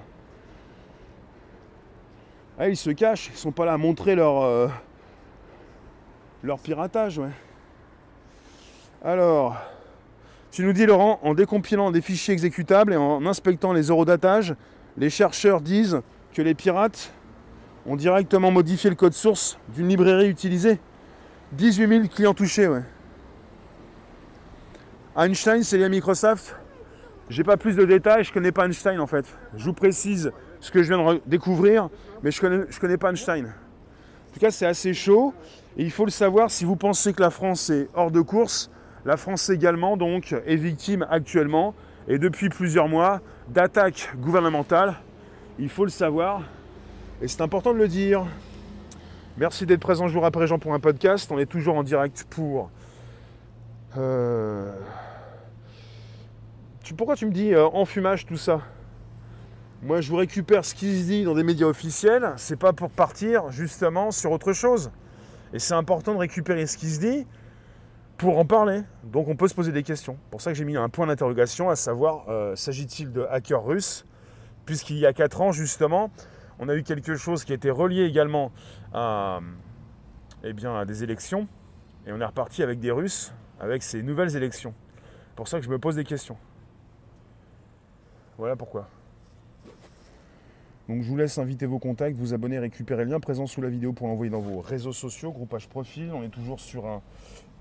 Ah, 2.57 2.69
ils 2.69 2.77
se 2.77 2.91
cachent, 2.91 3.29
ils 3.33 3.37
sont 3.37 3.51
pas 3.51 3.65
là 3.65 3.73
à 3.73 3.77
montrer 3.77 4.15
leur, 4.15 4.41
euh, 4.43 4.67
leur 6.41 6.59
piratage. 6.59 7.19
Alors, 9.03 9.57
tu 10.49 10.63
nous 10.63 10.71
dis 10.71 10.85
Laurent, 10.85 11.19
en 11.23 11.33
décompilant 11.33 11.91
des 11.91 12.01
fichiers 12.01 12.33
exécutables 12.33 12.93
et 12.93 12.97
en 12.97 13.25
inspectant 13.25 13.73
les 13.73 13.89
eurodatages, 13.89 14.55
les 14.97 15.09
chercheurs 15.09 15.59
disent 15.59 15.99
que 16.33 16.41
les 16.41 16.53
pirates 16.53 17.11
ont 17.85 17.97
directement 17.97 18.49
modifié 18.49 18.89
le 18.89 18.95
code 18.95 19.13
source 19.13 19.57
d'une 19.75 19.89
librairie 19.89 20.29
utilisée. 20.29 20.79
18 21.51 21.87
000 21.87 22.07
clients 22.07 22.33
touchés, 22.33 22.67
ouais. 22.67 22.83
Einstein, 25.15 25.61
c'est 25.61 25.77
lié 25.77 25.83
à 25.83 25.89
Microsoft. 25.89 26.55
J'ai 27.29 27.43
pas 27.43 27.55
plus 27.55 27.75
de 27.75 27.85
détails, 27.85 28.23
je 28.23 28.33
connais 28.33 28.51
pas 28.51 28.65
Einstein 28.65 28.99
en 28.99 29.05
fait. 29.05 29.25
Je 29.55 29.63
vous 29.65 29.73
précise 29.73 30.31
ce 30.59 30.71
que 30.71 30.81
je 30.81 30.91
viens 30.91 31.13
de 31.13 31.21
découvrir, 31.27 31.89
mais 32.23 32.31
je 32.31 32.41
connais, 32.41 32.65
connais 32.81 32.97
pas 32.97 33.11
Einstein. 33.11 33.45
En 33.45 34.33
tout 34.33 34.39
cas, 34.39 34.49
c'est 34.49 34.65
assez 34.65 34.95
chaud. 34.95 35.35
Et 35.77 35.83
il 35.83 35.91
faut 35.91 36.05
le 36.05 36.11
savoir, 36.11 36.49
si 36.49 36.65
vous 36.65 36.75
pensez 36.75 37.13
que 37.13 37.21
la 37.21 37.29
France 37.29 37.69
est 37.69 37.89
hors 37.93 38.09
de 38.09 38.21
course, 38.21 38.71
la 39.05 39.15
France 39.15 39.49
également 39.49 39.97
donc 39.97 40.33
est 40.47 40.55
victime 40.55 41.05
actuellement 41.09 41.75
et 42.07 42.17
depuis 42.17 42.49
plusieurs 42.49 42.87
mois 42.87 43.21
d'attaques 43.49 44.13
gouvernementales. 44.17 44.95
Il 45.59 45.69
faut 45.69 45.85
le 45.85 45.91
savoir 45.91 46.41
et 47.21 47.27
c'est 47.27 47.41
important 47.41 47.71
de 47.71 47.77
le 47.77 47.87
dire. 47.87 48.25
Merci 49.37 49.67
d'être 49.67 49.79
présent 49.79 50.07
jour 50.07 50.25
après 50.25 50.47
jour 50.47 50.59
pour 50.59 50.73
un 50.73 50.79
podcast. 50.79 51.31
On 51.31 51.37
est 51.37 51.45
toujours 51.45 51.75
en 51.75 51.83
direct 51.83 52.25
pour. 52.31 52.71
Euh, 53.97 54.71
pourquoi 56.97 57.15
tu 57.15 57.25
me 57.25 57.31
dis 57.31 57.53
euh, 57.53 57.65
enfumage 57.67 58.25
tout 58.25 58.37
ça? 58.37 58.61
Moi, 59.81 60.01
je 60.01 60.09
vous 60.09 60.17
récupère 60.17 60.63
ce 60.63 60.73
qui 60.73 61.01
se 61.01 61.05
dit 61.05 61.23
dans 61.23 61.35
des 61.35 61.43
médias 61.43 61.67
officiels, 61.67 62.33
c'est 62.37 62.55
pas 62.55 62.71
pour 62.71 62.89
partir 62.89 63.51
justement 63.51 64.11
sur 64.11 64.31
autre 64.31 64.53
chose. 64.53 64.91
Et 65.53 65.59
c'est 65.59 65.73
important 65.73 66.13
de 66.13 66.19
récupérer 66.19 66.65
ce 66.65 66.77
qui 66.77 66.89
se 66.89 66.99
dit 66.99 67.27
pour 68.17 68.37
en 68.37 68.45
parler. 68.45 68.81
Donc 69.03 69.27
on 69.27 69.35
peut 69.35 69.47
se 69.47 69.55
poser 69.55 69.71
des 69.71 69.83
questions. 69.83 70.17
Pour 70.31 70.41
ça 70.41 70.51
que 70.51 70.57
j'ai 70.57 70.65
mis 70.65 70.77
un 70.77 70.89
point 70.89 71.07
d'interrogation, 71.07 71.69
à 71.69 71.75
savoir, 71.75 72.25
euh, 72.29 72.55
s'agit-il 72.55 73.11
de 73.11 73.27
hackers 73.29 73.63
russes? 73.63 74.05
Puisqu'il 74.65 74.97
y 74.97 75.05
a 75.05 75.11
4 75.11 75.41
ans, 75.41 75.51
justement, 75.51 76.09
on 76.59 76.69
a 76.69 76.75
eu 76.75 76.83
quelque 76.83 77.15
chose 77.15 77.43
qui 77.43 77.51
était 77.51 77.69
relié 77.69 78.03
également 78.03 78.51
à, 78.93 79.41
eh 80.43 80.53
bien, 80.53 80.75
à 80.75 80.85
des 80.85 81.03
élections. 81.03 81.47
Et 82.07 82.13
on 82.13 82.21
est 82.21 82.25
reparti 82.25 82.63
avec 82.63 82.79
des 82.79 82.91
Russes, 82.91 83.33
avec 83.63 83.81
ces 83.81 84.03
nouvelles 84.03 84.35
élections. 84.35 84.73
Pour 85.35 85.47
ça 85.47 85.59
que 85.59 85.65
je 85.65 85.69
me 85.69 85.79
pose 85.79 85.95
des 85.95 86.03
questions. 86.03 86.37
Voilà 88.37 88.55
pourquoi. 88.55 88.89
Donc 90.89 91.01
je 91.01 91.07
vous 91.07 91.15
laisse 91.15 91.37
inviter 91.37 91.65
vos 91.65 91.79
contacts, 91.79 92.17
vous 92.17 92.33
abonner, 92.33 92.59
récupérer 92.59 93.05
le 93.05 93.11
lien 93.11 93.19
présent 93.21 93.47
sous 93.47 93.61
la 93.61 93.69
vidéo 93.69 93.93
pour 93.93 94.07
l'envoyer 94.07 94.29
dans 94.29 94.41
vos 94.41 94.59
réseaux 94.59 94.91
sociaux, 94.91 95.31
groupage 95.31 95.69
profil. 95.69 96.11
On 96.13 96.23
est 96.23 96.29
toujours 96.29 96.59
sur 96.59 96.85
un 96.85 97.01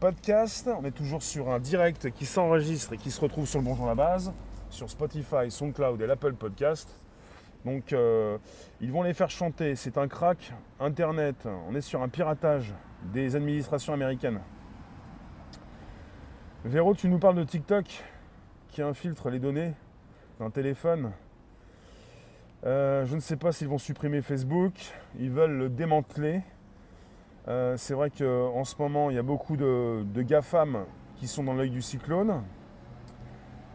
podcast, 0.00 0.68
on 0.76 0.84
est 0.84 0.90
toujours 0.90 1.22
sur 1.22 1.50
un 1.50 1.60
direct 1.60 2.10
qui 2.10 2.26
s'enregistre 2.26 2.94
et 2.94 2.96
qui 2.96 3.12
se 3.12 3.20
retrouve 3.20 3.46
sur 3.46 3.60
le 3.60 3.64
Bonjour 3.64 3.86
la 3.86 3.94
base, 3.94 4.32
sur 4.70 4.90
Spotify, 4.90 5.50
SoundCloud 5.50 6.02
et 6.02 6.06
l'Apple 6.06 6.32
Podcast. 6.32 6.96
Donc 7.64 7.92
euh, 7.92 8.38
ils 8.80 8.90
vont 8.90 9.02
les 9.02 9.14
faire 9.14 9.30
chanter, 9.30 9.76
c'est 9.76 9.98
un 9.98 10.08
crack 10.08 10.52
internet, 10.80 11.46
on 11.68 11.76
est 11.76 11.80
sur 11.80 12.02
un 12.02 12.08
piratage 12.08 12.74
des 13.12 13.36
administrations 13.36 13.92
américaines. 13.92 14.40
Véro, 16.64 16.94
tu 16.94 17.08
nous 17.08 17.18
parles 17.18 17.34
de 17.34 17.44
TikTok 17.44 18.04
qui 18.68 18.82
infiltre 18.82 19.30
les 19.30 19.40
données 19.40 19.74
d'un 20.38 20.50
téléphone 20.50 21.12
euh, 22.64 23.04
je 23.06 23.16
ne 23.16 23.20
sais 23.20 23.34
pas 23.34 23.50
s'ils 23.50 23.66
vont 23.66 23.78
supprimer 23.78 24.22
Facebook. 24.22 24.72
Ils 25.18 25.30
veulent 25.30 25.58
le 25.58 25.68
démanteler. 25.68 26.42
Euh, 27.48 27.76
c'est 27.76 27.94
vrai 27.94 28.10
qu'en 28.10 28.62
ce 28.64 28.76
moment, 28.78 29.10
il 29.10 29.16
y 29.16 29.18
a 29.18 29.22
beaucoup 29.24 29.56
de, 29.56 30.04
GAFAM 30.16 30.84
qui 31.16 31.26
sont 31.26 31.42
dans 31.42 31.54
l'œil 31.54 31.70
du 31.70 31.82
cyclone. 31.82 32.42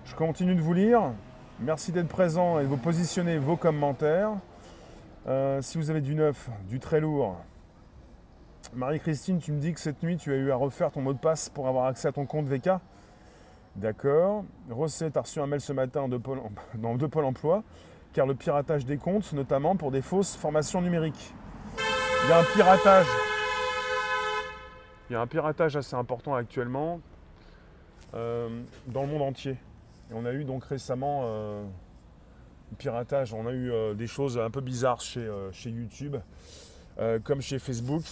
Je 0.06 0.16
continue 0.16 0.56
de 0.56 0.62
vous 0.62 0.74
lire. 0.74 1.12
Merci 1.60 1.92
d'être 1.92 2.08
présent 2.08 2.60
et 2.60 2.64
de 2.64 2.68
vous 2.68 2.78
positionner 2.78 3.38
vos 3.38 3.58
commentaires. 3.58 4.32
Euh, 5.28 5.62
si 5.62 5.78
vous 5.78 5.90
avez 5.90 6.00
du 6.00 6.16
neuf, 6.16 6.50
du 6.70 6.80
très 6.80 7.02
lourd. 7.02 7.36
Marie-Christine, 8.74 9.40
tu 9.40 9.52
me 9.52 9.60
dis 9.60 9.74
que 9.74 9.80
cette 9.80 10.04
nuit, 10.04 10.18
tu 10.18 10.32
as 10.32 10.36
eu 10.36 10.52
à 10.52 10.56
refaire 10.56 10.92
ton 10.92 11.02
mot 11.02 11.14
de 11.14 11.20
passe 11.20 11.50
pour 11.50 11.68
avoir 11.68 11.86
accès 11.86 12.08
à 12.08 12.12
ton 12.12 12.26
compte 12.26 12.48
VK. 12.48 12.72
D'accord. 13.76 14.44
Rosset, 14.70 15.12
tu 15.12 15.18
as 15.18 15.22
reçu 15.22 15.40
un 15.40 15.48
mail 15.48 15.62
ce 15.62 15.74
matin 15.74 16.08
de 16.08 16.18
Pôle, 16.18 16.42
Pôle 17.12 17.26
emploi 17.26 17.64
car 18.18 18.26
le 18.26 18.34
piratage 18.34 18.84
des 18.84 18.98
comptes, 18.98 19.32
notamment 19.34 19.76
pour 19.76 19.92
des 19.92 20.02
fausses 20.02 20.36
formations 20.36 20.82
numériques. 20.82 21.36
Il 22.24 22.30
y 22.30 22.32
a 22.32 22.40
un 22.40 22.44
piratage 22.44 23.06
Il 25.08 25.14
y 25.14 25.16
a 25.16 25.22
un 25.22 25.28
piratage 25.28 25.76
assez 25.76 25.96
important 25.96 26.34
actuellement 26.34 27.00
euh, 28.16 28.50
dans 28.88 29.04
le 29.04 29.08
monde 29.08 29.22
entier. 29.22 29.52
Et 30.10 30.14
on 30.16 30.26
a 30.26 30.34
eu 30.34 30.46
donc 30.46 30.64
récemment 30.66 31.26
euh, 31.26 31.64
un 32.72 32.76
piratage, 32.76 33.36
on 33.36 33.46
a 33.46 33.52
eu 33.52 33.72
euh, 33.72 33.94
des 33.94 34.08
choses 34.08 34.40
un 34.40 34.50
peu 34.50 34.62
bizarres 34.62 35.02
chez 35.02 35.70
YouTube, 35.70 36.16
comme 37.24 37.42
chez 37.42 37.60
Facebook. 37.60 38.04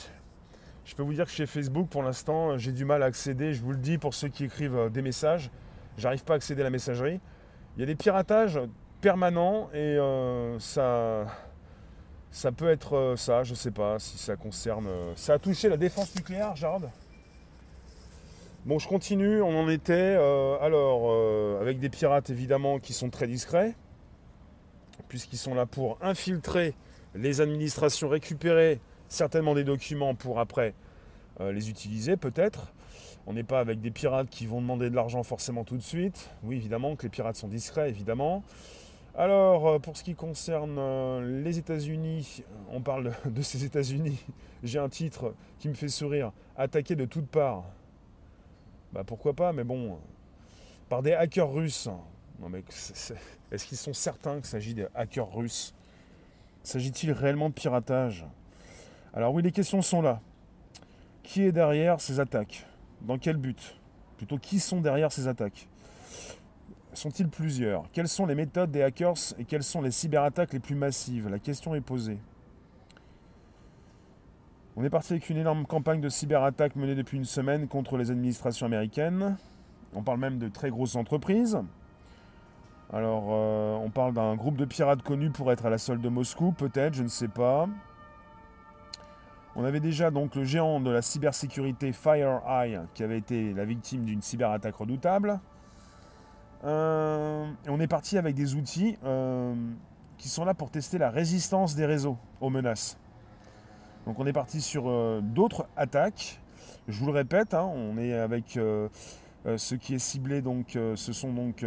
Je 0.85 0.95
peux 0.95 1.03
vous 1.03 1.13
dire 1.13 1.25
que 1.25 1.31
chez 1.31 1.45
Facebook, 1.45 1.89
pour 1.89 2.03
l'instant, 2.03 2.57
j'ai 2.57 2.71
du 2.71 2.85
mal 2.85 3.03
à 3.03 3.07
accéder. 3.07 3.53
Je 3.53 3.61
vous 3.61 3.71
le 3.71 3.77
dis 3.77 3.97
pour 3.97 4.13
ceux 4.13 4.27
qui 4.27 4.45
écrivent 4.45 4.89
des 4.91 5.01
messages, 5.01 5.49
j'arrive 5.97 6.23
pas 6.23 6.33
à 6.33 6.35
accéder 6.37 6.61
à 6.61 6.65
la 6.65 6.69
messagerie. 6.69 7.19
Il 7.75 7.79
y 7.79 7.83
a 7.83 7.87
des 7.87 7.95
piratages 7.95 8.59
permanents 9.01 9.69
et 9.73 9.97
ça, 10.59 11.25
ça 12.31 12.51
peut 12.51 12.69
être 12.69 13.15
ça, 13.17 13.43
je 13.43 13.55
sais 13.55 13.71
pas 13.71 13.99
si 13.99 14.17
ça 14.17 14.35
concerne. 14.35 14.87
ça 15.15 15.33
a 15.33 15.39
touché 15.39 15.69
la 15.69 15.77
défense 15.77 16.15
nucléaire, 16.15 16.55
Jarod? 16.55 16.89
Bon, 18.65 18.79
je 18.79 18.87
continue. 18.87 19.43
On 19.43 19.59
en 19.59 19.69
était 19.69 19.93
euh, 19.93 20.57
alors 20.59 21.03
euh, 21.11 21.61
avec 21.61 21.79
des 21.79 21.89
pirates 21.89 22.31
évidemment 22.31 22.79
qui 22.79 22.93
sont 22.93 23.11
très 23.11 23.27
discrets, 23.27 23.75
puisqu'ils 25.07 25.37
sont 25.37 25.53
là 25.53 25.67
pour 25.67 25.99
infiltrer 26.01 26.73
les 27.13 27.41
administrations, 27.41 28.09
récupérer 28.09 28.79
certainement 29.09 29.55
des 29.55 29.63
documents 29.63 30.15
pour 30.15 30.39
après 30.39 30.73
euh, 31.39 31.51
les 31.51 31.69
utiliser 31.69 32.17
peut-être. 32.17 32.73
On 33.27 33.33
n'est 33.33 33.43
pas 33.43 33.59
avec 33.59 33.81
des 33.81 33.91
pirates 33.91 34.29
qui 34.29 34.45
vont 34.45 34.61
demander 34.61 34.89
de 34.89 34.95
l'argent 34.95 35.23
forcément 35.23 35.63
tout 35.63 35.77
de 35.77 35.81
suite. 35.81 36.29
Oui, 36.43 36.57
évidemment 36.57 36.95
que 36.95 37.03
les 37.03 37.09
pirates 37.09 37.35
sont 37.35 37.47
discrets, 37.47 37.89
évidemment. 37.89 38.43
Alors, 39.17 39.79
pour 39.81 39.97
ce 39.97 40.03
qui 40.03 40.13
concerne 40.13 41.41
les 41.43 41.57
États-Unis, 41.57 42.43
on 42.69 42.81
parle 42.81 43.13
de 43.25 43.41
ces 43.41 43.63
États-Unis. 43.63 44.19
J'ai 44.63 44.77
un 44.77 44.89
titre 44.89 45.33
qui 45.57 45.69
me 45.69 45.73
fait 45.73 45.87
sourire. 45.87 46.31
Attaquer 46.55 46.95
de 46.95 47.05
toutes 47.05 47.27
parts. 47.27 47.63
Bah 48.93 49.03
pourquoi 49.05 49.33
pas, 49.33 49.51
mais 49.51 49.63
bon, 49.63 49.97
par 50.89 51.01
des 51.01 51.13
hackers 51.13 51.51
russes. 51.51 51.89
Non 52.39 52.49
mais 52.49 52.63
est-ce 53.51 53.65
qu'ils 53.65 53.77
sont 53.77 53.93
certains 53.93 54.35
qu'il 54.35 54.45
s'agit 54.45 54.73
de 54.73 54.87
hackers 54.95 55.33
russes? 55.33 55.73
S'agit-il 56.63 57.11
réellement 57.11 57.49
de 57.49 57.53
piratage? 57.53 58.25
Alors 59.15 59.33
oui, 59.33 59.41
les 59.41 59.51
questions 59.51 59.81
sont 59.81 60.01
là. 60.01 60.19
Qui 61.23 61.43
est 61.43 61.53
derrière 61.53 62.01
ces 62.01 62.19
attaques? 62.19 62.67
Dans 63.01 63.17
quel 63.17 63.37
but? 63.37 63.79
Plutôt 64.17 64.37
qui 64.37 64.59
sont 64.59 64.81
derrière 64.81 65.09
ces 65.11 65.29
attaques? 65.29 65.69
Sont-ils 66.93 67.29
plusieurs? 67.29 67.89
Quelles 67.93 68.09
sont 68.09 68.25
les 68.25 68.35
méthodes 68.35 68.71
des 68.71 68.83
hackers 68.83 69.33
et 69.39 69.45
quelles 69.45 69.63
sont 69.63 69.81
les 69.81 69.91
cyberattaques 69.91 70.51
les 70.51 70.59
plus 70.59 70.75
massives? 70.75 71.29
La 71.29 71.39
question 71.39 71.75
est 71.75 71.81
posée. 71.81 72.17
On 74.75 74.83
est 74.83 74.89
parti 74.89 75.13
avec 75.13 75.29
une 75.29 75.37
énorme 75.37 75.65
campagne 75.65 76.01
de 76.01 76.09
cyberattaque 76.09 76.75
menée 76.75 76.95
depuis 76.95 77.17
une 77.17 77.25
semaine 77.25 77.69
contre 77.69 77.95
les 77.95 78.11
administrations 78.11 78.65
américaines. 78.65 79.37
On 79.93 80.03
parle 80.03 80.19
même 80.19 80.39
de 80.39 80.49
très 80.49 80.69
grosses 80.69 80.97
entreprises. 80.97 81.57
Alors, 82.91 83.27
euh, 83.29 83.75
on 83.75 83.89
parle 83.89 84.13
d'un 84.13 84.35
groupe 84.35 84.57
de 84.57 84.65
pirates 84.65 85.01
connus 85.01 85.31
pour 85.31 85.53
être 85.53 85.65
à 85.65 85.69
la 85.69 85.77
solde 85.77 86.01
de 86.01 86.09
Moscou, 86.09 86.51
peut-être, 86.51 86.93
je 86.93 87.03
ne 87.03 87.07
sais 87.07 87.29
pas. 87.29 87.69
On 89.57 89.63
avait 89.63 89.79
déjà 89.79 90.11
donc 90.11 90.35
le 90.35 90.43
géant 90.43 90.81
de 90.81 90.89
la 90.89 91.01
cybersécurité 91.01 91.93
FireEye 91.93 92.79
qui 92.93 93.03
avait 93.03 93.17
été 93.17 93.53
la 93.53 93.63
victime 93.63 94.03
d'une 94.03 94.21
cyberattaque 94.21 94.75
redoutable. 94.75 95.39
Euh, 96.65 97.45
on 97.67 97.79
est 97.79 97.87
parti 97.87 98.17
avec 98.17 98.35
des 98.35 98.55
outils 98.55 98.97
euh, 99.05 99.53
qui 100.17 100.29
sont 100.29 100.43
là 100.43 100.53
pour 100.53 100.71
tester 100.71 100.97
la 100.97 101.09
résistance 101.09 101.75
des 101.75 101.85
réseaux 101.85 102.17
aux 102.41 102.49
menaces. 102.49 102.97
Donc 104.05 104.19
on 104.19 104.25
est 104.25 104.33
parti 104.33 104.61
sur 104.61 104.89
euh, 104.89 105.21
d'autres 105.21 105.67
attaques. 105.77 106.41
Je 106.87 106.99
vous 106.99 107.05
le 107.05 107.13
répète, 107.13 107.53
hein, 107.53 107.63
on 107.63 107.97
est 107.97 108.13
avec 108.13 108.59
ce 109.57 109.75
qui 109.75 109.95
est 109.95 109.99
ciblé, 109.99 110.41
donc 110.41 110.77
ce 110.95 111.13
sont 111.13 111.33
donc 111.33 111.65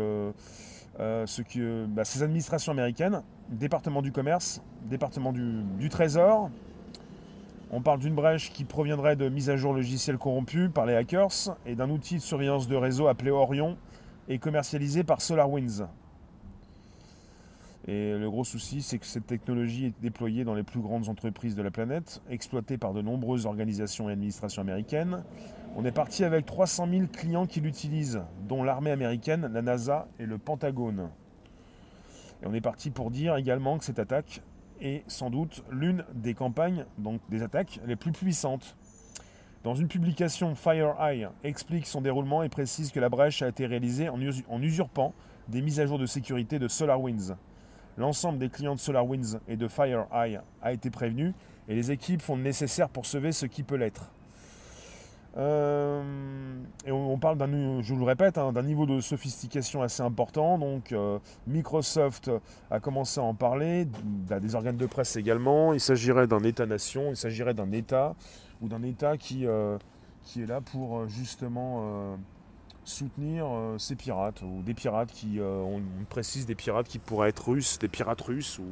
bah, 0.96 2.05
ces 2.05 2.22
administrations 2.22 2.70
américaines, 2.70 3.22
département 3.48 4.01
du 4.01 4.12
commerce, 4.12 4.62
département 4.85 5.33
du, 5.33 5.88
trésor. 5.88 6.51
On 7.70 7.83
parle 7.83 7.98
d'une 7.98 8.14
brèche 8.14 8.50
qui 8.50 8.64
proviendrait 8.64 9.14
de 9.14 9.28
mise 9.28 9.50
à 9.50 9.57
jour 9.59 9.74
logiciels 9.74 10.16
corrompus 10.16 10.70
par 10.72 10.87
les 10.87 10.94
hackers 10.94 11.54
et 11.66 11.74
d'un 11.74 11.90
outil 11.90 12.14
de 12.14 12.20
surveillance 12.20 12.66
de 12.66 12.76
réseau 12.76 13.09
appelé 13.09 13.31
Orion 13.31 13.76
et 14.26 14.38
commercialisé 14.38 15.04
par 15.04 15.20
SolarWinds. 15.20 15.87
Et 17.87 18.16
le 18.16 18.31
gros 18.31 18.44
souci, 18.44 18.81
c'est 18.81 18.98
que 18.98 19.04
cette 19.04 19.26
technologie 19.26 19.87
est 19.87 20.00
déployée 20.00 20.44
dans 20.44 20.54
les 20.54 20.62
plus 20.62 20.81
grandes 20.81 21.11
entreprises 21.11 21.57
de 21.57 21.62
la 21.62 21.70
planète, 21.70 22.22
exploitée 22.31 22.78
par 22.78 22.94
de 22.94 23.02
nombreuses 23.02 23.44
organisations 23.44 24.09
et 24.09 24.12
administrations 24.12 24.62
américaines. 24.62 25.22
On 25.76 25.85
est 25.85 25.92
parti 25.92 26.24
avec 26.24 26.46
300 26.46 26.88
000 26.90 27.07
clients 27.12 27.46
qui 27.46 27.61
l'utilisent, 27.61 28.22
dont 28.48 28.62
l'armée 28.62 28.90
américaine, 28.90 29.50
la 29.52 29.61
NASA 29.61 30.09
et 30.18 30.24
le 30.24 30.38
Pentagone. 30.38 31.11
Et 32.42 32.46
on 32.46 32.54
est 32.54 32.62
parti 32.62 32.90
pour 32.90 33.11
dire 33.11 33.37
également 33.37 33.78
que 33.78 33.85
cette 33.85 33.98
attaque 33.98 34.42
est 34.80 35.02
sans 35.08 35.30
doute 35.30 35.64
l'une 35.70 36.04
des 36.14 36.34
campagnes, 36.34 36.84
donc 36.98 37.20
des 37.28 37.42
attaques 37.42 37.80
les 37.86 37.96
plus 37.96 38.12
puissantes. 38.12 38.76
Dans 39.64 39.74
une 39.74 39.88
publication, 39.88 40.54
FireEye 40.54 41.28
explique 41.44 41.86
son 41.86 42.00
déroulement 42.00 42.42
et 42.42 42.48
précise 42.48 42.92
que 42.92 43.00
la 43.00 43.08
brèche 43.08 43.42
a 43.42 43.48
été 43.48 43.66
réalisée 43.66 44.08
en 44.08 44.62
usurpant 44.62 45.12
des 45.48 45.62
mises 45.62 45.80
à 45.80 45.86
jour 45.86 45.98
de 45.98 46.06
sécurité 46.06 46.58
de 46.58 46.68
SolarWinds. 46.68 47.36
L'ensemble 47.96 48.38
des 48.38 48.48
clients 48.48 48.76
de 48.76 48.80
SolarWinds 48.80 49.40
et 49.48 49.56
de 49.56 49.66
FireEye 49.66 50.40
a 50.62 50.72
été 50.72 50.90
prévenu 50.90 51.34
et 51.66 51.74
les 51.74 51.90
équipes 51.90 52.22
font 52.22 52.36
le 52.36 52.42
nécessaire 52.42 52.88
pour 52.88 53.06
sauver 53.06 53.32
ce 53.32 53.46
qui 53.46 53.62
peut 53.62 53.76
l'être. 53.76 54.12
Euh, 55.38 56.03
et 56.85 56.90
on, 56.90 57.16
parle 57.18 57.38
d'un, 57.38 57.81
je 57.81 57.92
vous 57.92 58.01
le 58.01 58.05
répète, 58.05 58.38
hein, 58.38 58.53
d'un 58.53 58.62
niveau 58.62 58.87
de 58.87 59.01
sophistication 59.01 59.83
assez 59.83 60.03
important. 60.03 60.59
Donc 60.59 60.92
euh, 60.92 61.18
Microsoft 61.46 62.31
a 62.70 62.81
commencé 62.81 63.20
à 63.20 63.22
en 63.22 63.35
parler, 63.35 63.87
des 63.87 64.55
organes 64.55 64.77
de 64.77 64.87
presse 64.87 65.16
également. 65.16 65.72
Il 65.72 65.81
s'agirait 65.81 66.27
d'un 66.27 66.42
État-nation, 66.42 67.11
il 67.11 67.16
s'agirait 67.16 67.55
d'un 67.55 67.70
État 67.70 68.14
ou 68.61 68.68
d'un 68.68 68.83
État 68.83 69.16
qui, 69.16 69.46
euh, 69.46 69.79
qui 70.24 70.42
est 70.42 70.46
là 70.46 70.61
pour 70.61 71.09
justement 71.09 72.16
soutenir 72.85 73.46
ces 73.77 73.94
pirates, 73.94 74.42
ou 74.42 74.62
des 74.62 74.74
pirates 74.74 75.12
qui, 75.12 75.38
on, 75.40 75.83
précise 76.09 76.46
des 76.46 76.55
pirates 76.55 76.88
qui 76.88 76.98
pourraient 76.98 77.29
être 77.29 77.48
russes, 77.48 77.79
des 77.79 77.88
pirates 77.88 78.22
russes, 78.22 78.59
ou 78.59 78.64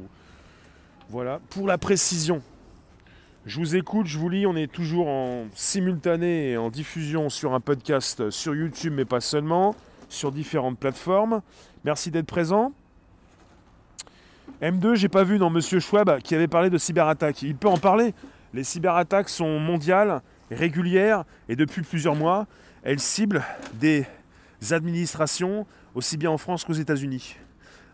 voilà, 1.09 1.39
pour 1.51 1.67
la 1.67 1.77
précision. 1.77 2.41
Je 3.47 3.59
vous 3.59 3.77
écoute, 3.77 4.07
je 4.07 4.17
vous 4.17 4.27
lis, 4.27 4.45
on 4.45 4.57
est 4.57 4.69
toujours 4.69 5.07
en 5.07 5.45
simultané 5.55 6.49
et 6.49 6.57
en 6.57 6.69
diffusion 6.69 7.29
sur 7.29 7.53
un 7.53 7.61
podcast 7.61 8.29
sur 8.29 8.53
YouTube, 8.53 8.91
mais 8.93 9.05
pas 9.05 9.21
seulement, 9.21 9.73
sur 10.09 10.33
différentes 10.33 10.77
plateformes. 10.77 11.41
Merci 11.85 12.11
d'être 12.11 12.25
présent. 12.25 12.73
M2, 14.61 14.95
j'ai 14.95 15.07
pas 15.07 15.23
vu 15.23 15.37
dans 15.37 15.49
Monsieur 15.49 15.79
Schwab 15.79 16.19
qui 16.19 16.35
avait 16.35 16.49
parlé 16.49 16.69
de 16.69 16.77
cyberattaques. 16.77 17.41
Il 17.41 17.55
peut 17.55 17.69
en 17.69 17.77
parler. 17.77 18.13
Les 18.53 18.65
cyberattaques 18.65 19.29
sont 19.29 19.61
mondiales, 19.61 20.21
régulières 20.51 21.23
et 21.47 21.55
depuis 21.55 21.83
plusieurs 21.83 22.15
mois 22.15 22.47
elle 22.83 22.99
cible 22.99 23.45
des 23.75 24.05
administrations 24.71 25.65
aussi 25.95 26.17
bien 26.17 26.31
en 26.31 26.37
France 26.37 26.65
qu'aux 26.65 26.73
États-Unis, 26.73 27.37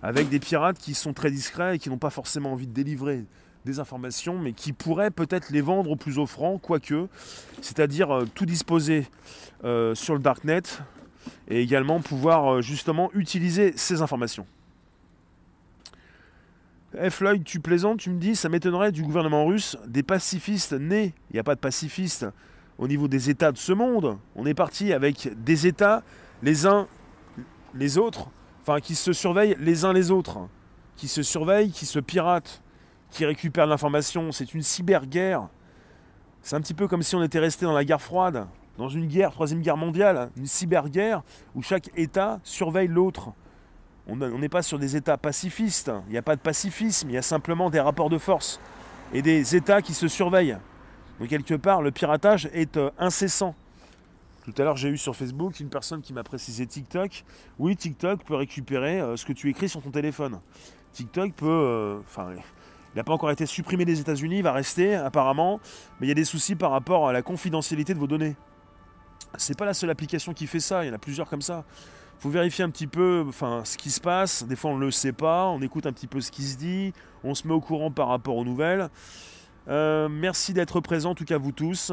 avec 0.02 0.30
des 0.30 0.40
pirates 0.40 0.80
qui 0.80 0.96
sont 0.96 1.14
très 1.14 1.30
discrets 1.30 1.76
et 1.76 1.80
qui 1.80 1.92
n'ont 1.92 2.00
pas 2.00 2.10
forcément 2.10 2.54
envie 2.54 2.68
de 2.68 2.74
délivrer 2.74 3.26
des 3.66 3.80
informations, 3.80 4.38
mais 4.38 4.54
qui 4.54 4.74
pourraient 4.74 5.12
peut-être 5.12 5.50
les 5.50 5.62
vendre 5.62 5.92
au 5.92 5.96
plus 5.96 6.18
offrant, 6.20 6.58
quoique, 6.58 7.08
c'est-à-dire 7.62 8.12
euh, 8.12 8.26
tout 8.34 8.46
disposer 8.46 9.08
euh, 9.64 9.96
sur 9.96 10.14
le 10.14 10.20
darknet 10.20 10.64
et 11.48 11.62
également 11.62 12.02
pouvoir 12.02 12.56
euh, 12.56 12.62
justement 12.62 13.10
utiliser 13.14 13.74
ces 13.76 14.02
informations. 14.02 14.46
F. 17.10 17.22
Lloyd, 17.22 17.44
tu 17.44 17.60
plaisantes, 17.60 18.00
tu 18.00 18.12
me 18.12 18.20
dis, 18.20 18.36
ça 18.36 18.50
m'étonnerait 18.50 18.92
du 18.92 19.02
gouvernement 19.02 19.46
russe, 19.46 19.78
des 19.88 20.04
pacifistes 20.04 20.74
nés, 20.74 21.14
il 21.32 21.34
n'y 21.34 21.40
a 21.40 21.44
pas 21.44 21.56
de 21.56 21.60
pacifistes, 21.60 22.28
au 22.78 22.88
niveau 22.88 23.08
des 23.08 23.30
États 23.30 23.52
de 23.52 23.58
ce 23.58 23.72
monde. 23.72 24.18
On 24.36 24.46
est 24.46 24.54
parti 24.54 24.94
avec 24.94 25.30
des 25.44 25.66
États, 25.68 26.04
les 26.44 26.66
uns 26.66 26.88
les 27.74 27.98
autres, 27.98 28.30
enfin 28.62 28.80
qui 28.80 28.94
se 28.94 29.14
surveillent 29.14 29.56
les 29.60 29.86
uns 29.86 29.94
les 29.94 30.12
autres, 30.12 30.48
qui 30.96 31.08
se 31.08 31.24
surveillent, 31.24 31.72
qui 31.72 31.86
se 31.86 32.00
piratent, 32.00 32.62
qui 33.14 33.26
récupèrent 33.26 33.68
l'information. 33.68 34.32
C'est 34.32 34.54
une 34.54 34.64
cyberguerre. 34.64 35.48
C'est 36.42 36.56
un 36.56 36.62
petit 36.62 36.74
peu 36.74 36.88
comme 36.88 37.04
si 37.04 37.16
on 37.16 37.24
était 37.24 37.40
resté 37.40 37.66
dans 37.66 37.74
la 37.74 37.86
guerre 37.86 38.02
froide, 38.02 38.48
dans 38.78 38.90
une 38.90 39.08
guerre, 39.08 39.32
troisième 39.32 39.62
guerre 39.62 39.78
mondiale, 39.78 40.30
une 40.36 40.48
cyberguerre 40.48 41.22
où 41.56 41.62
chaque 41.62 41.90
État 41.96 42.40
surveille 42.44 42.88
l'autre. 42.88 43.30
On 44.08 44.18
n'est 44.18 44.50
pas 44.50 44.64
sur 44.64 44.80
des 44.80 44.98
États 44.98 45.18
pacifistes, 45.18 45.90
il 46.08 46.12
n'y 46.12 46.18
a 46.18 46.22
pas 46.22 46.36
de 46.36 46.42
pacifisme, 46.42 47.10
il 47.10 47.14
y 47.14 47.18
a 47.18 47.22
simplement 47.22 47.70
des 47.70 47.80
rapports 47.80 48.10
de 48.10 48.18
force 48.18 48.60
et 49.14 49.22
des 49.22 49.56
États 49.56 49.82
qui 49.82 49.94
se 49.94 50.10
surveillent. 50.10 50.58
Donc 51.20 51.30
quelque 51.30 51.54
part, 51.54 51.82
le 51.82 51.92
piratage 51.92 52.50
est 52.52 52.76
euh, 52.76 52.90
incessant. 52.98 53.56
Tout 54.44 54.54
à 54.58 54.64
l'heure, 54.64 54.76
j'ai 54.76 54.90
eu 54.90 54.98
sur 54.98 55.16
Facebook 55.16 55.62
une 55.62 55.70
personne 55.70 56.02
qui 56.02 56.12
m'a 56.12 56.24
précisé 56.24 56.68
TikTok. 56.68 57.24
Oui, 57.60 57.78
TikTok 57.78 58.26
peut 58.26 58.36
récupérer 58.36 59.00
euh, 59.00 59.16
ce 59.16 59.26
que 59.26 59.32
tu 59.32 59.50
écris 59.50 59.70
sur 59.70 59.82
ton 59.82 59.92
téléphone. 59.92 60.42
TikTok 60.92 61.32
peut... 61.34 61.48
Euh, 61.48 62.00
enfin, 62.00 62.32
il 62.94 62.98
n'a 62.98 63.04
pas 63.04 63.14
encore 63.14 63.32
été 63.32 63.46
supprimé 63.46 63.86
des 63.86 64.00
États-Unis, 64.00 64.38
il 64.38 64.44
va 64.44 64.52
rester 64.52 64.96
apparemment, 64.96 65.60
mais 66.00 66.08
il 66.08 66.10
y 66.10 66.12
a 66.12 66.16
des 66.16 66.26
soucis 66.26 66.56
par 66.56 66.72
rapport 66.72 67.10
à 67.10 67.14
la 67.14 67.22
confidentialité 67.22 67.94
de 67.94 68.00
vos 68.00 68.08
données. 68.08 68.36
C'est 69.38 69.58
pas 69.58 69.66
la 69.66 69.74
seule 69.74 69.90
application 69.90 70.34
qui 70.34 70.46
fait 70.46 70.60
ça, 70.60 70.84
il 70.84 70.90
y 70.90 70.92
en 70.92 70.94
a 70.94 71.00
plusieurs 71.00 71.28
comme 71.28 71.42
ça. 71.42 71.66
Faut 72.20 72.30
vérifier 72.30 72.64
un 72.64 72.70
petit 72.70 72.88
peu 72.88 73.26
ce 73.64 73.78
qui 73.78 73.90
se 73.90 74.00
passe. 74.00 74.44
Des 74.44 74.56
fois 74.56 74.72
on 74.72 74.78
ne 74.78 74.86
le 74.86 74.92
sait 74.92 75.12
pas, 75.12 75.48
on 75.48 75.62
écoute 75.62 75.88
un 75.88 75.92
petit 75.92 76.08
peu 76.08 76.22
ce 76.22 76.32
qui 76.32 76.44
se 76.44 76.58
dit, 76.58 76.94
on 77.24 77.34
se 77.34 77.48
met 77.48 77.54
au 77.54 77.62
courant 77.62 77.92
par 77.92 78.08
rapport 78.08 78.36
aux 78.36 78.46
nouvelles. 78.46 78.90
Euh, 79.70 80.10
merci 80.10 80.54
d'être 80.54 80.82
présent, 80.82 81.12
en 81.12 81.16
tout 81.16 81.26
cas 81.26 81.38
vous 81.38 81.52
tous. 81.52 81.92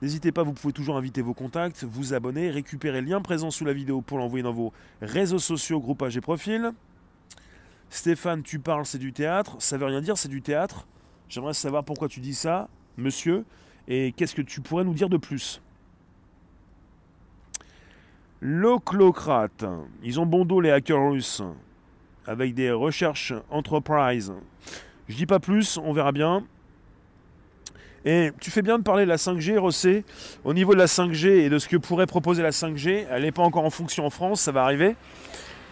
N'hésitez 0.00 0.32
pas, 0.32 0.44
vous 0.44 0.52
pouvez 0.52 0.72
toujours 0.72 0.96
inviter 0.96 1.20
vos 1.20 1.34
contacts, 1.34 1.84
vous 1.84 2.14
abonner, 2.14 2.50
récupérer 2.50 3.00
le 3.00 3.08
lien 3.08 3.20
présent 3.20 3.50
sous 3.50 3.64
la 3.64 3.72
vidéo 3.72 4.00
pour 4.00 4.18
l'envoyer 4.18 4.42
dans 4.42 4.52
vos 4.52 4.72
réseaux 5.02 5.40
sociaux, 5.40 5.80
groupages 5.80 6.16
et 6.16 6.20
profils. 6.20 6.72
Stéphane, 7.90 8.42
tu 8.42 8.58
parles, 8.58 8.86
c'est 8.86 8.98
du 8.98 9.12
théâtre. 9.12 9.56
Ça 9.58 9.76
veut 9.76 9.86
rien 9.86 10.00
dire, 10.00 10.18
c'est 10.18 10.28
du 10.28 10.42
théâtre. 10.42 10.86
J'aimerais 11.28 11.54
savoir 11.54 11.84
pourquoi 11.84 12.08
tu 12.08 12.20
dis 12.20 12.34
ça, 12.34 12.68
monsieur, 12.96 13.44
et 13.86 14.12
qu'est-ce 14.12 14.34
que 14.34 14.42
tu 14.42 14.60
pourrais 14.60 14.84
nous 14.84 14.94
dire 14.94 15.08
de 15.08 15.16
plus? 15.16 15.60
L'oclocrate. 18.40 19.64
Ils 20.02 20.20
ont 20.20 20.26
bon 20.26 20.44
dos 20.44 20.60
les 20.60 20.70
hackers 20.70 21.10
russes. 21.10 21.42
Avec 22.26 22.54
des 22.54 22.70
recherches 22.70 23.32
enterprise. 23.50 24.32
Je 25.08 25.16
dis 25.16 25.26
pas 25.26 25.38
plus, 25.38 25.78
on 25.78 25.92
verra 25.92 26.12
bien. 26.12 26.44
Et 28.04 28.30
tu 28.40 28.50
fais 28.50 28.62
bien 28.62 28.78
de 28.78 28.82
parler 28.82 29.04
de 29.04 29.08
la 29.08 29.16
5G, 29.16 29.58
Rossé. 29.58 30.04
Au 30.44 30.54
niveau 30.54 30.74
de 30.74 30.78
la 30.78 30.86
5G 30.86 31.26
et 31.26 31.50
de 31.50 31.58
ce 31.58 31.68
que 31.68 31.76
pourrait 31.76 32.06
proposer 32.06 32.42
la 32.42 32.50
5G, 32.50 33.06
elle 33.10 33.22
n'est 33.22 33.32
pas 33.32 33.42
encore 33.42 33.64
en 33.64 33.70
fonction 33.70 34.06
en 34.06 34.10
France, 34.10 34.42
ça 34.42 34.52
va 34.52 34.62
arriver. 34.62 34.94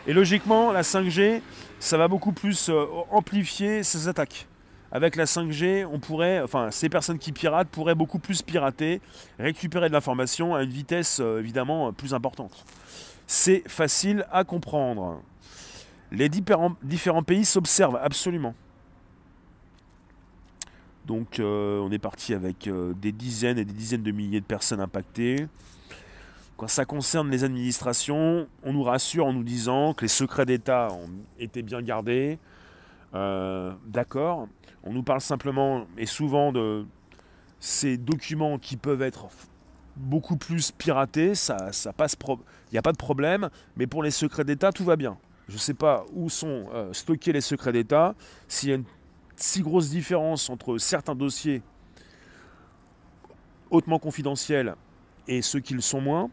Et 0.07 0.13
logiquement, 0.13 0.73
la 0.73 0.83
5G, 0.83 1.41
ça 1.79 1.99
va 1.99 2.09
beaucoup 2.09 2.33
plus 2.33 2.69
euh, 2.69 2.87
amplifier 3.11 3.83
ses 3.83 4.09
attaques. 4.09 4.47
Avec 4.93 5.17
la 5.17 5.25
5G, 5.25 5.85
on 5.85 5.99
pourrait, 5.99 6.41
enfin, 6.41 6.71
ces 6.71 6.89
personnes 6.89 7.19
qui 7.19 7.33
piratent 7.33 7.69
pourraient 7.69 7.95
beaucoup 7.95 8.19
plus 8.19 8.43
pirater, 8.43 9.01
récupérer 9.39 9.89
de 9.89 9.93
l'information 9.93 10.55
à 10.55 10.63
une 10.63 10.71
vitesse 10.71 11.19
euh, 11.21 11.41
évidemment 11.41 11.93
plus 11.93 12.15
importante. 12.15 12.65
C'est 13.27 13.63
facile 13.69 14.27
à 14.31 14.45
comprendre. 14.45 15.21
Les 16.13 16.29
différents, 16.29 16.77
différents 16.83 17.25
pays 17.25 17.45
s'observent 17.45 17.99
absolument. 18.01 18.55
Donc 21.05 21.41
euh, 21.41 21.81
on 21.81 21.91
est 21.91 21.99
parti 21.99 22.33
avec 22.35 22.69
des 23.01 23.13
dizaines 23.13 23.59
et 23.59 23.65
des 23.65 23.73
dizaines 23.73 24.03
de 24.03 24.13
milliers 24.13 24.41
de 24.41 24.47
personnes 24.47 24.81
impactées. 24.81 25.47
Quand 26.57 26.69
ça 26.69 26.87
concerne 26.87 27.31
les 27.31 27.45
administrations, 27.45 28.49
on 28.63 28.73
nous 28.73 28.83
rassure 28.83 29.27
en 29.27 29.33
nous 29.35 29.43
disant 29.43 29.93
que 29.93 30.03
les 30.03 30.09
secrets 30.09 30.47
d'État 30.47 30.91
ont 30.91 31.11
été 31.39 31.61
bien 31.63 31.83
gardés. 31.83 32.39
Euh, 33.15 33.75
d'accord. 33.87 34.49
On 34.83 34.93
nous 34.93 35.03
parle 35.03 35.21
simplement 35.21 35.87
et 35.99 36.07
souvent 36.07 36.53
de 36.53 36.87
ces 37.61 37.99
documents 37.99 38.59
qui 38.59 38.79
peuvent 38.79 39.03
être 39.03 39.27
beaucoup 39.97 40.37
plus 40.37 40.73
piratés. 40.73 41.35
Ça, 41.35 41.73
ça 41.73 41.93
passe. 41.93 42.17
Il 42.27 42.73
n'y 42.73 42.79
a 42.79 42.83
pas 42.83 42.93
de 42.93 42.97
problème. 42.97 43.51
Mais 43.77 43.87
pour 43.87 44.03
les 44.03 44.11
secrets 44.11 44.45
d'État, 44.45 44.73
tout 44.73 44.85
va 44.85 44.97
bien. 44.97 45.19
Je 45.49 45.55
ne 45.55 45.59
sais 45.59 45.75
pas 45.75 46.07
où 46.15 46.31
sont 46.31 46.69
euh, 46.73 46.93
stockés 46.95 47.33
les 47.33 47.43
secrets 47.43 47.73
d'État. 47.73 48.15
S'il 48.49 48.71
y 48.71 48.73
a 48.73 48.77
une 48.77 48.85
si 49.37 49.61
grosse 49.61 49.91
différence 49.91 50.49
entre 50.49 50.79
certains 50.79 51.15
dossiers 51.15 51.63
hautement 53.71 53.99
confidentiels 53.99 54.75
et 55.29 55.43
ceux 55.43 55.61
qui 55.61 55.75
le 55.75 55.83
sont 55.83 56.01
moins, 56.01 56.31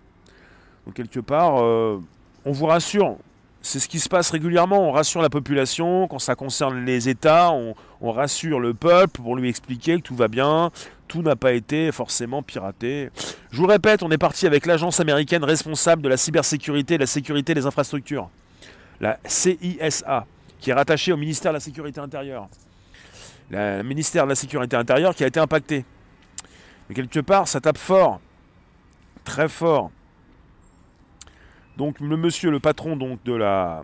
donc 0.85 0.95
quelque 0.95 1.19
part, 1.19 1.61
euh, 1.61 2.01
on 2.45 2.51
vous 2.51 2.65
rassure. 2.65 3.17
C'est 3.61 3.79
ce 3.79 3.87
qui 3.87 3.99
se 3.99 4.09
passe 4.09 4.29
régulièrement. 4.31 4.89
On 4.89 4.91
rassure 4.91 5.21
la 5.21 5.29
population 5.29 6.07
quand 6.09 6.19
ça 6.19 6.35
concerne 6.35 6.83
les 6.83 7.07
États. 7.07 7.51
On, 7.51 7.73
rassure 8.11 8.59
le 8.59 8.73
peuple 8.73 9.21
pour 9.21 9.37
lui 9.37 9.47
expliquer 9.47 9.95
que 9.95 10.01
tout 10.01 10.15
va 10.15 10.27
bien. 10.27 10.71
Tout 11.07 11.21
n'a 11.21 11.37
pas 11.37 11.53
été 11.53 11.93
forcément 11.93 12.43
piraté. 12.43 13.09
Je 13.51 13.57
vous 13.57 13.65
répète, 13.65 14.03
on 14.03 14.11
est 14.11 14.17
parti 14.17 14.45
avec 14.45 14.65
l'agence 14.65 14.99
américaine 14.99 15.45
responsable 15.45 16.01
de 16.01 16.09
la 16.09 16.17
cybersécurité 16.17 16.95
et 16.95 16.97
de 16.97 17.03
la 17.03 17.07
sécurité 17.07 17.53
des 17.53 17.65
infrastructures, 17.65 18.29
la 18.99 19.17
CISA, 19.25 20.25
qui 20.59 20.71
est 20.71 20.73
rattachée 20.73 21.13
au 21.13 21.17
ministère 21.17 21.53
de 21.53 21.57
la 21.57 21.61
Sécurité 21.61 22.01
intérieure. 22.01 22.49
Le 23.49 23.83
ministère 23.83 24.25
de 24.25 24.29
la 24.29 24.35
Sécurité 24.35 24.75
intérieure 24.75 25.15
qui 25.15 25.23
a 25.23 25.27
été 25.27 25.39
impacté. 25.39 25.85
Mais 26.89 26.95
quelque 26.95 27.21
part, 27.21 27.47
ça 27.47 27.61
tape 27.61 27.77
fort, 27.77 28.19
très 29.23 29.47
fort 29.47 29.91
donc 31.77 31.99
le 31.99 32.17
monsieur, 32.17 32.51
le 32.51 32.59
patron 32.59 32.95
de 32.95 33.33
la, 33.33 33.83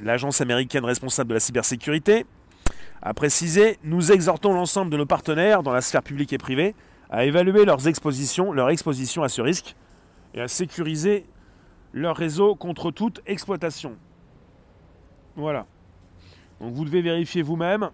l'agence 0.00 0.40
américaine 0.40 0.84
responsable 0.84 1.28
de 1.28 1.34
la 1.34 1.40
cybersécurité, 1.40 2.26
a 3.02 3.14
précisé 3.14 3.78
Nous 3.84 4.12
exhortons 4.12 4.52
l'ensemble 4.54 4.90
de 4.90 4.96
nos 4.96 5.06
partenaires 5.06 5.62
dans 5.62 5.72
la 5.72 5.80
sphère 5.80 6.02
publique 6.02 6.32
et 6.32 6.38
privée 6.38 6.74
à 7.10 7.24
évaluer 7.24 7.64
leurs 7.64 7.86
expositions, 7.86 8.52
leur 8.52 8.70
exposition 8.70 9.22
à 9.22 9.28
ce 9.28 9.42
risque 9.42 9.76
et 10.34 10.40
à 10.40 10.48
sécuriser 10.48 11.26
leur 11.92 12.16
réseau 12.16 12.54
contre 12.54 12.90
toute 12.90 13.22
exploitation. 13.26 13.96
Voilà. 15.36 15.66
Donc 16.60 16.72
vous 16.72 16.84
devez 16.84 17.02
vérifier 17.02 17.42
vous-même. 17.42 17.90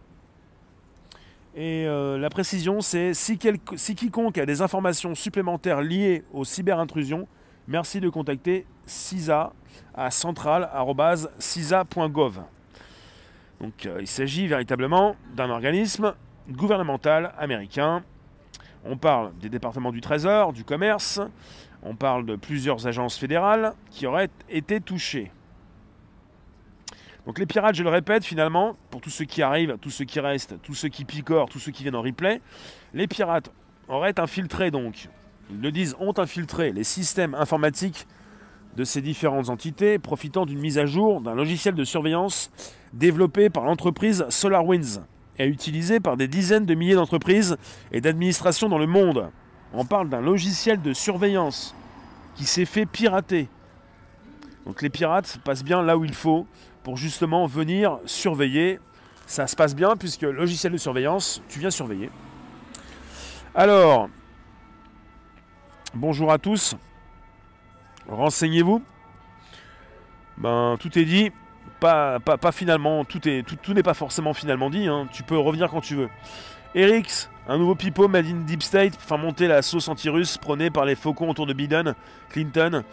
Et 1.55 1.87
euh, 1.87 2.17
la 2.17 2.31
précision, 2.31 2.81
c'est 2.81 3.13
si, 3.13 3.39
si 3.77 3.95
quiconque 3.95 4.39
a 4.39 4.47
des 4.47 4.63
informations 4.63 5.15
supplémentaires 5.15 5.83
liées 5.83 6.25
aux 6.33 6.45
cyberintrusions, 6.45 7.29
merci 7.69 8.01
de 8.01 8.09
contacter 8.09 8.67
CISA 8.87 9.53
à 9.95 10.11
central.cisa.gov. 10.11 12.41
Donc 13.61 13.87
euh, 13.87 13.99
il 14.01 14.09
s'agit 14.09 14.47
véritablement 14.47 15.17
d'un 15.35 15.51
organisme 15.51 16.15
gouvernemental 16.49 17.35
américain. 17.39 18.03
On 18.85 18.97
parle 18.97 19.33
des 19.39 19.49
départements 19.49 19.93
du 19.93 20.01
Trésor, 20.01 20.53
du 20.53 20.65
commerce, 20.65 21.21
on 21.83 21.95
parle 21.95 22.27
de 22.27 22.37
plusieurs 22.37 22.87
agences 22.87 23.17
fédérales 23.17 23.75
qui 23.91 24.07
auraient 24.07 24.31
été 24.49 24.81
touchées. 24.81 25.31
Donc 27.27 27.39
les 27.39 27.47
pirates, 27.47 27.77
je 27.77 27.85
le 27.85 27.89
répète, 27.89 28.25
finalement, 28.25 28.77
pour 28.91 29.01
tous 29.01 29.11
ceux 29.11 29.25
qui 29.25 29.43
arrivent, 29.43 29.79
tous 29.81 29.91
ceux 29.91 30.05
qui 30.05 30.19
restent, 30.19 30.61
tous 30.63 30.75
ceux 30.75 30.89
qui 30.89 31.05
picorent, 31.05 31.49
tous 31.49 31.61
ceux 31.61 31.71
qui 31.71 31.85
viennent 31.85 31.95
en 31.95 32.03
replay, 32.03 32.41
les 32.95 33.07
pirates 33.07 33.53
auraient 33.87 34.19
infiltré 34.19 34.73
donc, 34.73 35.09
ils 35.51 35.61
le 35.61 35.71
disent, 35.71 35.97
ont 35.99 36.15
infiltré 36.19 36.73
les 36.73 36.85
systèmes 36.85 37.35
informatiques 37.35 38.07
de 38.77 38.85
ces 38.85 39.03
différentes 39.03 39.49
entités, 39.49 39.99
profitant 39.99 40.47
d'une 40.47 40.59
mise 40.59 40.79
à 40.79 40.87
jour 40.87 41.21
d'un 41.21 41.35
logiciel 41.35 41.75
de 41.75 41.85
surveillance 41.85 42.51
développé 42.93 43.51
par 43.51 43.65
l'entreprise 43.65 44.25
SolarWinds 44.29 45.03
et 45.39 45.47
utilisé 45.47 46.01
par 46.01 46.17
des 46.17 46.29
dizaines 46.29 46.67
de 46.67 46.75
milliers 46.75 46.95
d'entreprises 46.95 47.57
et 47.91 48.01
d'administrations 48.01 48.69
dans 48.69 48.79
le 48.79 48.87
monde. 48.87 49.31
On 49.75 49.85
parle 49.85 50.09
d'un 50.09 50.21
logiciel 50.21 50.81
de 50.81 50.93
surveillance 50.93 51.75
qui 52.35 52.45
s'est 52.45 52.65
fait 52.65 52.87
pirater. 52.87 53.49
Donc 54.67 54.83
les 54.83 54.91
pirates 54.91 55.39
passent 55.45 55.65
bien 55.65 55.83
là 55.83 55.97
où 55.97 56.05
il 56.05 56.15
faut 56.15 56.47
pour 56.83 56.97
justement 56.97 57.47
venir 57.47 57.99
surveiller. 58.07 58.79
Ça 59.27 59.47
se 59.47 59.57
passe 59.57 59.75
bien 59.75 59.97
puisque 59.97 60.23
logiciel 60.23 60.73
de 60.73 60.79
surveillance, 60.79 61.43
tu 61.49 61.59
viens 61.59 61.71
surveiller. 61.71 62.11
Alors, 63.55 64.09
bonjour 65.95 66.33
à 66.33 66.39
tous. 66.39 66.77
Renseignez-vous. 68.09 68.83
Ben, 70.39 70.77
tout 70.81 70.99
est 70.99 71.05
dit. 71.05 71.31
Pas, 71.81 72.21
pas, 72.21 72.53
finalement, 72.53 73.05
tout 73.05 73.29
est 73.29 73.43
tout, 73.43 73.75
n'est 73.75 73.83
pas 73.83 73.95
forcément 73.95 74.35
finalement 74.35 74.71
dit. 74.71 74.87
Hein. 74.87 75.09
Tu 75.13 75.25
peux 75.25 75.37
revenir 75.37 75.69
quand 75.69 75.81
tu 75.81 75.97
veux. 75.97 76.09
Erix, 76.75 77.29
un 77.49 77.59
nouveau 77.59 77.75
pipeau 77.75 78.09
made 78.09 78.27
in 78.27 78.45
Deep 78.47 78.63
State, 78.63 78.95
enfin 78.97 79.17
monter 79.17 79.49
la 79.49 79.63
sauce 79.63 79.89
anti-russe 79.89 80.39
prônée 80.39 80.71
par 80.71 80.85
les 80.85 80.95
faucons 80.95 81.29
autour 81.29 81.47
de 81.47 81.53
Biden, 81.53 81.95
Clinton. 82.31 82.85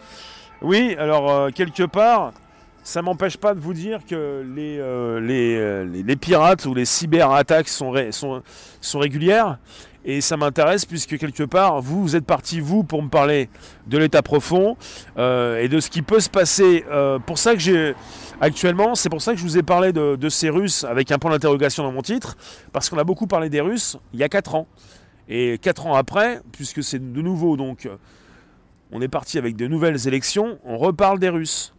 Oui, 0.60 0.96
alors 0.98 1.30
euh, 1.30 1.50
quelque 1.50 1.84
part, 1.84 2.32
ça 2.82 3.00
m'empêche 3.00 3.36
pas 3.36 3.54
de 3.54 3.60
vous 3.60 3.72
dire 3.74 4.00
que 4.04 4.44
les, 4.54 4.78
euh, 4.78 5.20
euh, 5.20 5.84
les, 5.86 6.02
les, 6.02 6.16
pirates 6.16 6.66
ou 6.66 6.74
les 6.74 6.84
cyberattaques 6.84 7.68
sont 7.68 8.42
régulières. 8.94 9.58
Et 10.04 10.20
ça 10.20 10.36
m'intéresse 10.36 10.86
puisque 10.86 11.18
quelque 11.18 11.42
part, 11.42 11.80
vous, 11.82 12.16
êtes 12.16 12.24
parti, 12.24 12.60
vous, 12.60 12.84
pour 12.84 13.02
me 13.02 13.08
parler 13.08 13.50
de 13.86 13.98
l'état 13.98 14.22
profond 14.22 14.76
euh, 15.18 15.60
et 15.60 15.68
de 15.68 15.78
ce 15.78 15.90
qui 15.90 16.02
peut 16.02 16.20
se 16.20 16.30
passer. 16.30 16.84
Euh, 16.90 17.18
pour 17.18 17.38
ça 17.38 17.52
que 17.52 17.60
j'ai 17.60 17.94
actuellement, 18.40 18.94
c'est 18.94 19.10
pour 19.10 19.20
ça 19.20 19.32
que 19.32 19.38
je 19.38 19.42
vous 19.42 19.58
ai 19.58 19.62
parlé 19.62 19.92
de, 19.92 20.28
ces 20.30 20.48
Russes 20.48 20.84
avec 20.84 21.12
un 21.12 21.18
point 21.18 21.30
d'interrogation 21.30 21.82
dans 21.82 21.92
mon 21.92 22.02
titre, 22.02 22.36
parce 22.72 22.88
qu'on 22.88 22.98
a 22.98 23.04
beaucoup 23.04 23.26
parlé 23.26 23.50
des 23.50 23.60
Russes 23.60 23.98
il 24.14 24.20
y 24.20 24.22
a 24.22 24.28
4 24.28 24.54
ans. 24.54 24.66
Et 25.28 25.58
4 25.58 25.86
ans 25.86 25.94
après, 25.94 26.40
puisque 26.52 26.82
c'est 26.82 27.12
de 27.12 27.20
nouveau, 27.20 27.56
donc, 27.56 27.88
on 28.92 29.02
est 29.02 29.08
parti 29.08 29.38
avec 29.38 29.54
de 29.56 29.66
nouvelles 29.66 30.08
élections, 30.08 30.58
on 30.64 30.78
reparle 30.78 31.18
des 31.18 31.28
Russes. 31.28 31.74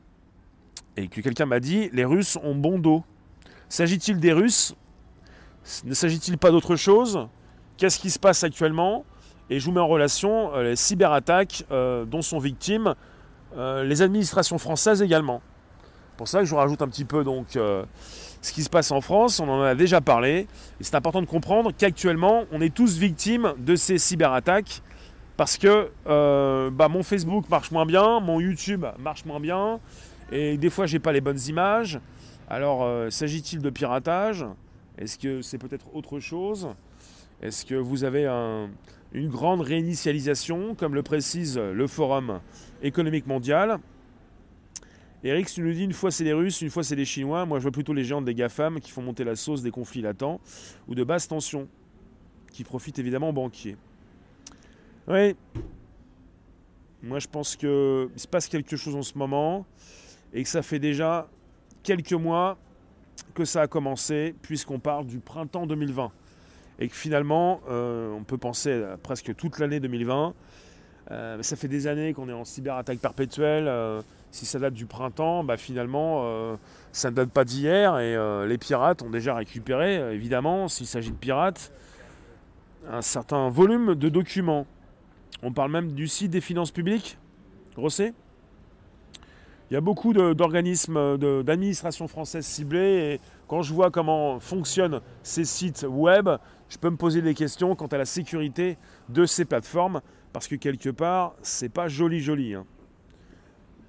Et 0.96 1.08
que 1.08 1.22
quelqu'un 1.22 1.46
m'a 1.46 1.60
dit, 1.60 1.90
les 1.94 2.06
Russes 2.06 2.38
ont 2.44 2.56
bon 2.56 2.78
dos. 2.78 3.04
S'agit-il 3.68 4.20
des 4.20 4.34
Russes? 4.34 4.76
Ne 5.86 5.94
s'agit-il 5.94 6.38
pas 6.38 6.52
d'autre 6.52 6.76
chose? 6.76 7.28
Qu'est-ce 7.82 7.98
qui 7.98 8.12
se 8.12 8.20
passe 8.20 8.44
actuellement 8.44 9.06
Et 9.50 9.60
je 9.60 9.66
vous 9.66 9.72
mets 9.72 9.80
en 9.80 9.88
relation 9.88 10.54
euh, 10.54 10.62
les 10.62 10.76
cyberattaques 10.76 11.66
euh, 11.72 12.06
dont 12.06 12.22
sont 12.22 12.38
victimes 12.38 12.94
euh, 13.58 13.84
les 13.84 14.04
administrations 14.04 14.60
françaises 14.60 15.02
également. 15.02 15.42
Pour 16.16 16.28
ça 16.28 16.42
que 16.42 16.46
je 16.46 16.52
vous 16.52 16.58
rajoute 16.58 16.84
un 16.84 16.88
petit 16.88 17.06
peu 17.06 17.24
donc 17.24 17.48
ce 17.54 18.54
qui 18.54 18.62
se 18.62 18.70
passe 18.70 18.92
en 18.92 19.02
France, 19.02 19.40
on 19.40 19.50
en 19.50 19.64
a 19.64 19.74
déjà 19.74 20.00
parlé, 20.00 20.46
et 20.80 20.84
c'est 20.84 20.94
important 20.94 21.22
de 21.22 21.26
comprendre 21.26 21.72
qu'actuellement 21.76 22.44
on 22.52 22.62
est 22.62 22.72
tous 22.72 23.00
victimes 23.00 23.56
de 23.58 23.76
ces 23.76 23.98
cyberattaques 23.98 24.84
Parce 25.36 25.58
que 25.58 25.90
bah, 26.70 26.88
mon 26.88 27.02
Facebook 27.02 27.50
marche 27.50 27.72
moins 27.72 27.88
bien, 27.88 28.20
mon 28.20 28.40
YouTube 28.40 28.86
marche 29.00 29.26
moins 29.26 29.40
bien, 29.40 29.80
et 30.32 30.58
des 30.58 30.70
fois 30.70 30.86
j'ai 30.86 31.00
pas 31.00 31.14
les 31.14 31.22
bonnes 31.22 31.42
images. 31.48 32.00
Alors 32.48 32.88
s'agit-il 33.12 33.60
de 33.60 33.72
piratage? 33.72 34.46
Est-ce 35.00 35.18
que 35.18 35.42
c'est 35.42 35.58
peut-être 35.58 35.88
autre 35.96 36.20
chose? 36.20 36.68
Est-ce 37.42 37.66
que 37.66 37.74
vous 37.74 38.04
avez 38.04 38.28
une 39.14 39.30
grande 39.30 39.62
réinitialisation, 39.62 40.76
comme 40.76 40.94
le 40.94 41.02
précise 41.02 41.58
le 41.58 41.88
Forum 41.88 42.40
économique 42.84 43.26
mondial? 43.26 43.80
Eric, 45.24 45.48
tu 45.48 45.62
nous 45.62 45.74
dis 45.74 45.84
une 45.84 45.94
fois 45.94 46.12
c'est 46.12 46.24
les 46.24 46.34
Russes, 46.34 46.62
une 46.62 46.70
fois 46.70 46.84
c'est 46.84 46.96
les 46.96 47.06
Chinois. 47.06 47.46
Moi, 47.46 47.58
je 47.58 47.64
vois 47.64 47.72
plutôt 47.72 47.94
les 47.94 48.04
géants 48.04 48.22
des 48.22 48.36
GAFAM 48.36 48.80
qui 48.80 48.92
font 48.92 49.02
monter 49.02 49.24
la 49.24 49.36
sauce 49.36 49.64
des 49.64 49.72
conflits 49.72 50.02
latents 50.02 50.40
ou 50.88 50.94
de 50.94 51.04
basse 51.04 51.28
tension, 51.28 51.68
qui 52.52 52.64
profitent 52.64 53.00
évidemment 53.00 53.30
aux 53.30 53.34
banquiers. 53.34 53.78
Oui. 55.08 55.36
Moi, 57.02 57.18
je 57.18 57.28
pense 57.28 57.56
qu'il 57.56 57.68
se 58.16 58.28
passe 58.30 58.48
quelque 58.48 58.76
chose 58.76 58.96
en 58.96 59.02
ce 59.02 59.18
moment 59.18 59.66
et 60.32 60.44
que 60.44 60.50
ça 60.50 60.62
fait 60.62 60.80
déjà 60.80 61.28
quelques 61.82 62.14
mois 62.14 62.60
que 63.34 63.46
ça 63.46 63.64
a 63.64 63.68
commencé, 63.68 64.36
puisqu'on 64.44 64.80
parle 64.80 65.08
du 65.08 65.20
printemps 65.20 65.66
2020. 65.66 66.12
Et 66.82 66.88
que 66.88 66.96
finalement, 66.96 67.62
euh, 67.70 68.12
on 68.12 68.24
peut 68.24 68.40
penser 68.40 68.84
à 68.84 68.98
presque 68.98 69.36
toute 69.36 69.60
l'année 69.60 69.80
2020. 69.80 70.34
Euh, 71.12 71.44
ça 71.44 71.56
fait 71.56 71.68
des 71.68 71.86
années 71.86 72.14
qu'on 72.14 72.28
est 72.28 72.34
en 72.34 72.44
cyberattaque 72.44 72.98
perpétuelle. 72.98 73.68
Euh, 73.68 74.02
si 74.32 74.48
ça 74.48 74.58
date 74.58 74.74
du 74.74 74.88
printemps, 74.88 75.44
bah 75.44 75.58
finalement, 75.58 76.58
ça 76.94 77.12
ne 77.12 77.16
date 77.18 77.32
pas 77.32 77.44
d'hier 77.44 78.00
et 78.00 78.16
les 78.48 78.58
pirates 78.58 79.02
ont 79.02 79.10
déjà 79.10 79.36
récupéré, 79.36 80.16
évidemment, 80.16 80.70
s'il 80.70 80.88
s'agit 80.88 81.12
de 81.12 81.18
pirates, 81.18 81.74
un 82.90 83.02
certain 83.02 83.50
volume 83.50 83.94
de 83.96 84.08
documents. 84.08 84.66
On 85.44 85.52
parle 85.52 85.72
même 85.72 85.92
du 85.92 86.08
site 86.08 86.32
des 86.32 86.40
finances 86.40 86.72
publiques, 86.72 87.18
Grosset. 87.76 88.14
Il 89.70 89.74
y 89.74 89.78
a 89.78 89.82
beaucoup 89.82 90.14
d'organismes 90.14 91.18
d'administration 91.18 92.08
française 92.08 92.46
ciblés 92.46 93.14
et 93.14 93.20
quand 93.48 93.64
je 93.64 93.74
vois 93.74 93.92
comment 93.92 94.40
fonctionnent 94.40 95.02
ces 95.24 95.44
sites 95.44 95.86
web, 95.90 96.30
je 96.72 96.78
peux 96.78 96.90
me 96.90 96.96
poser 96.96 97.22
des 97.22 97.34
questions 97.34 97.76
quant 97.76 97.88
à 97.88 97.98
la 97.98 98.06
sécurité 98.06 98.78
de 99.10 99.26
ces 99.26 99.44
plateformes 99.44 100.02
parce 100.32 100.48
que 100.48 100.56
quelque 100.56 100.90
part, 100.90 101.34
c'est 101.44 101.68
pas 101.68 101.90
joli 101.90 102.22
joli. 102.22 102.54
Hein 102.56 102.66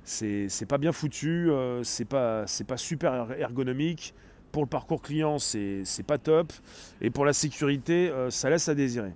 c'est 0.04 0.66
pas 0.66 0.78
bien 0.78 0.90
foutu, 0.90 1.48
euh, 1.48 1.84
c'est 1.84 2.04
pas, 2.04 2.44
pas 2.66 2.76
super 2.76 3.30
ergonomique. 3.38 4.14
Pour 4.50 4.62
le 4.62 4.68
parcours 4.68 5.00
client, 5.00 5.38
c'est 5.38 5.84
pas 6.04 6.18
top. 6.18 6.52
Et 7.00 7.10
pour 7.10 7.24
la 7.24 7.32
sécurité, 7.32 8.10
euh, 8.10 8.30
ça 8.30 8.50
laisse 8.50 8.68
à 8.68 8.74
désirer. 8.74 9.12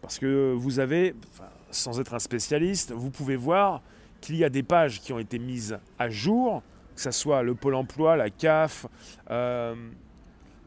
Parce 0.00 0.18
que 0.18 0.54
vous 0.54 0.80
avez, 0.80 1.14
sans 1.70 2.00
être 2.00 2.14
un 2.14 2.18
spécialiste, 2.18 2.92
vous 2.92 3.10
pouvez 3.10 3.36
voir 3.36 3.82
qu'il 4.22 4.36
y 4.36 4.44
a 4.44 4.48
des 4.48 4.62
pages 4.62 5.02
qui 5.02 5.12
ont 5.12 5.18
été 5.18 5.38
mises 5.38 5.78
à 5.98 6.08
jour, 6.08 6.62
que 6.96 7.02
ce 7.02 7.10
soit 7.10 7.42
le 7.42 7.54
Pôle 7.54 7.74
emploi, 7.74 8.16
la 8.16 8.30
CAF, 8.30 8.86
euh, 9.30 9.74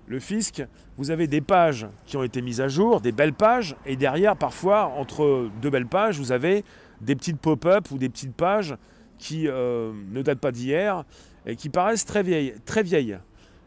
le 0.07 0.19
fisc. 0.19 0.63
Vous 0.97 1.11
avez 1.11 1.27
des 1.27 1.41
pages 1.41 1.87
qui 2.05 2.17
ont 2.17 2.23
été 2.23 2.41
mises 2.41 2.61
à 2.61 2.67
jour, 2.67 3.01
des 3.01 3.11
belles 3.11 3.33
pages, 3.33 3.75
et 3.85 3.95
derrière, 3.95 4.35
parfois, 4.35 4.85
entre 4.97 5.49
deux 5.61 5.69
belles 5.69 5.87
pages, 5.87 6.19
vous 6.19 6.31
avez 6.31 6.63
des 7.01 7.15
petites 7.15 7.39
pop-up 7.39 7.91
ou 7.91 7.97
des 7.97 8.09
petites 8.09 8.35
pages 8.35 8.75
qui 9.17 9.47
euh, 9.47 9.91
ne 10.11 10.21
datent 10.21 10.39
pas 10.39 10.51
d'hier 10.51 11.03
et 11.45 11.55
qui 11.55 11.69
paraissent 11.69 12.05
très 12.05 12.23
vieilles, 12.23 12.55
très 12.65 12.83
vieilles. 12.83 13.17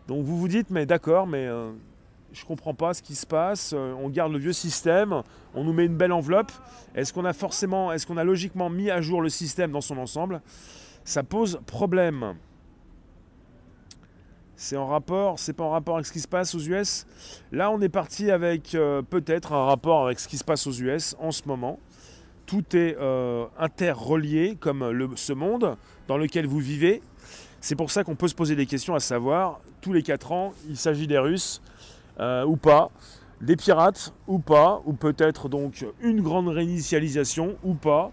Donc 0.08 0.24
vous 0.24 0.38
vous 0.38 0.48
dites, 0.48 0.70
mais 0.70 0.86
d'accord, 0.86 1.26
mais 1.26 1.46
euh, 1.46 1.70
je 2.32 2.42
ne 2.42 2.46
comprends 2.46 2.74
pas 2.74 2.94
ce 2.94 3.02
qui 3.02 3.14
se 3.14 3.26
passe, 3.26 3.72
euh, 3.74 3.94
on 3.98 4.08
garde 4.08 4.32
le 4.32 4.38
vieux 4.38 4.52
système, 4.52 5.22
on 5.54 5.64
nous 5.64 5.72
met 5.72 5.86
une 5.86 5.96
belle 5.96 6.12
enveloppe, 6.12 6.52
est-ce 6.94 7.12
qu'on 7.12 7.24
a 7.24 7.32
forcément, 7.32 7.92
est-ce 7.92 8.06
qu'on 8.06 8.16
a 8.16 8.24
logiquement 8.24 8.70
mis 8.70 8.90
à 8.90 9.00
jour 9.00 9.22
le 9.22 9.28
système 9.28 9.72
dans 9.72 9.80
son 9.80 9.98
ensemble? 9.98 10.40
Ça 11.04 11.22
pose 11.22 11.60
problème. 11.66 12.34
C'est 14.56 14.76
en 14.76 14.86
rapport, 14.86 15.38
c'est 15.38 15.52
pas 15.52 15.64
en 15.64 15.70
rapport 15.70 15.96
avec 15.96 16.06
ce 16.06 16.12
qui 16.12 16.20
se 16.20 16.28
passe 16.28 16.54
aux 16.54 16.60
US. 16.60 17.06
Là, 17.52 17.70
on 17.70 17.80
est 17.80 17.90
parti 17.90 18.30
avec 18.30 18.76
peut-être 19.10 19.52
un 19.52 19.66
rapport 19.66 20.06
avec 20.06 20.18
ce 20.18 20.26
qui 20.28 20.38
se 20.38 20.44
passe 20.44 20.66
aux 20.66 20.72
US 20.72 21.14
en 21.20 21.30
ce 21.30 21.42
moment 21.46 21.78
tout 22.46 22.64
est 22.76 22.96
euh, 22.98 23.44
interrelié 23.58 24.56
comme 24.58 25.12
ce 25.16 25.32
monde 25.32 25.76
dans 26.08 26.16
lequel 26.16 26.46
vous 26.46 26.60
vivez. 26.60 27.02
C'est 27.60 27.74
pour 27.74 27.90
ça 27.90 28.04
qu'on 28.04 28.14
peut 28.14 28.28
se 28.28 28.34
poser 28.34 28.54
des 28.54 28.66
questions 28.66 28.94
à 28.94 29.00
savoir, 29.00 29.60
tous 29.80 29.92
les 29.92 30.02
4 30.02 30.32
ans, 30.32 30.54
il 30.68 30.76
s'agit 30.76 31.06
des 31.06 31.18
Russes 31.18 31.60
euh, 32.20 32.44
ou 32.44 32.56
pas, 32.56 32.90
des 33.40 33.56
pirates 33.56 34.14
ou 34.26 34.38
pas, 34.38 34.80
ou 34.86 34.92
peut-être 34.92 35.48
donc 35.48 35.84
une 36.00 36.22
grande 36.22 36.48
réinitialisation 36.48 37.56
ou 37.64 37.74
pas, 37.74 38.10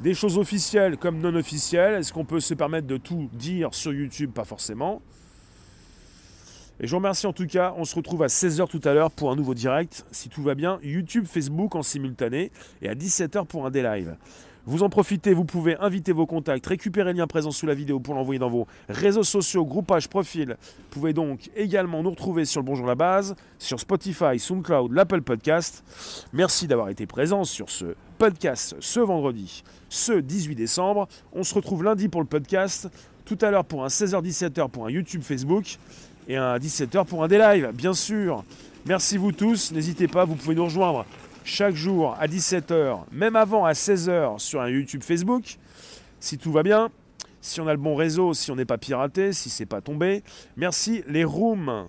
des 0.00 0.14
choses 0.14 0.36
officielles 0.36 0.96
comme 0.96 1.18
non 1.18 1.34
officielles. 1.34 1.94
Est-ce 1.94 2.12
qu'on 2.12 2.24
peut 2.24 2.40
se 2.40 2.54
permettre 2.54 2.86
de 2.86 2.96
tout 2.96 3.28
dire 3.32 3.72
sur 3.72 3.92
YouTube? 3.92 4.32
Pas 4.32 4.44
forcément. 4.44 5.00
Et 6.80 6.86
je 6.86 6.90
vous 6.90 6.98
remercie 6.98 7.26
en 7.26 7.32
tout 7.32 7.46
cas. 7.46 7.74
On 7.76 7.84
se 7.84 7.94
retrouve 7.94 8.22
à 8.22 8.28
16h 8.28 8.68
tout 8.68 8.80
à 8.84 8.94
l'heure 8.94 9.10
pour 9.10 9.30
un 9.30 9.36
nouveau 9.36 9.54
direct, 9.54 10.06
si 10.12 10.28
tout 10.28 10.42
va 10.42 10.54
bien. 10.54 10.78
YouTube, 10.82 11.26
Facebook 11.26 11.74
en 11.74 11.82
simultané 11.82 12.52
et 12.82 12.88
à 12.88 12.94
17h 12.94 13.46
pour 13.46 13.66
un 13.66 13.70
des 13.70 13.82
live. 13.82 14.16
Vous 14.66 14.82
en 14.82 14.90
profitez, 14.90 15.32
vous 15.32 15.46
pouvez 15.46 15.78
inviter 15.78 16.12
vos 16.12 16.26
contacts, 16.26 16.66
récupérer 16.66 17.12
le 17.12 17.18
lien 17.18 17.26
présent 17.26 17.50
sous 17.50 17.64
la 17.64 17.72
vidéo 17.72 18.00
pour 18.00 18.14
l'envoyer 18.14 18.38
dans 18.38 18.50
vos 18.50 18.66
réseaux 18.90 19.22
sociaux, 19.22 19.64
groupages, 19.64 20.08
profils. 20.08 20.56
Vous 20.60 20.84
pouvez 20.90 21.14
donc 21.14 21.50
également 21.56 22.02
nous 22.02 22.10
retrouver 22.10 22.44
sur 22.44 22.60
le 22.60 22.66
Bonjour 22.66 22.86
la 22.86 22.94
Base, 22.94 23.34
sur 23.58 23.80
Spotify, 23.80 24.38
SoundCloud, 24.38 24.92
l'Apple 24.92 25.22
Podcast. 25.22 25.82
Merci 26.34 26.66
d'avoir 26.66 26.90
été 26.90 27.06
présent 27.06 27.44
sur 27.44 27.70
ce 27.70 27.94
podcast 28.18 28.76
ce 28.80 29.00
vendredi, 29.00 29.64
ce 29.88 30.12
18 30.12 30.54
décembre. 30.54 31.08
On 31.32 31.44
se 31.44 31.54
retrouve 31.54 31.82
lundi 31.82 32.08
pour 32.08 32.20
le 32.20 32.26
podcast, 32.26 32.90
tout 33.24 33.38
à 33.40 33.50
l'heure 33.50 33.64
pour 33.64 33.84
un 33.84 33.88
16h-17h 33.88 34.68
pour 34.68 34.86
un 34.86 34.90
YouTube 34.90 35.22
Facebook 35.22 35.78
et 36.28 36.36
à 36.36 36.58
17h 36.58 37.06
pour 37.06 37.24
un 37.24 37.28
des 37.28 37.38
lives, 37.38 37.72
bien 37.72 37.94
sûr. 37.94 38.44
Merci 38.84 39.16
vous 39.16 39.32
tous, 39.32 39.72
n'hésitez 39.72 40.06
pas, 40.06 40.26
vous 40.26 40.34
pouvez 40.34 40.54
nous 40.54 40.64
rejoindre 40.64 41.06
chaque 41.42 41.74
jour 41.74 42.14
à 42.20 42.26
17h, 42.26 43.00
même 43.10 43.34
avant 43.34 43.64
à 43.64 43.72
16h 43.72 44.38
sur 44.38 44.60
un 44.60 44.68
YouTube 44.68 45.02
Facebook, 45.02 45.56
si 46.20 46.36
tout 46.36 46.52
va 46.52 46.62
bien, 46.62 46.90
si 47.40 47.60
on 47.62 47.66
a 47.66 47.72
le 47.72 47.78
bon 47.78 47.96
réseau, 47.96 48.34
si 48.34 48.50
on 48.50 48.56
n'est 48.56 48.66
pas 48.66 48.76
piraté, 48.76 49.32
si 49.32 49.48
c'est 49.48 49.66
pas 49.66 49.80
tombé. 49.80 50.22
Merci 50.56 51.02
les 51.08 51.24
rooms, 51.24 51.88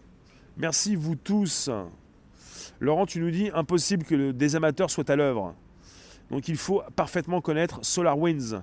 merci 0.58 0.96
vous 0.96 1.16
tous. 1.16 1.70
Laurent, 2.80 3.06
tu 3.06 3.20
nous 3.20 3.32
dis 3.32 3.52
impossible 3.54 4.06
que 4.06 4.32
des 4.32 4.56
amateurs 4.56 4.90
soient 4.90 5.12
à 5.12 5.18
l'œuvre. 5.18 5.54
Donc 6.32 6.48
il 6.48 6.56
faut 6.56 6.82
parfaitement 6.96 7.42
connaître 7.42 7.80
SolarWinds, 7.82 8.62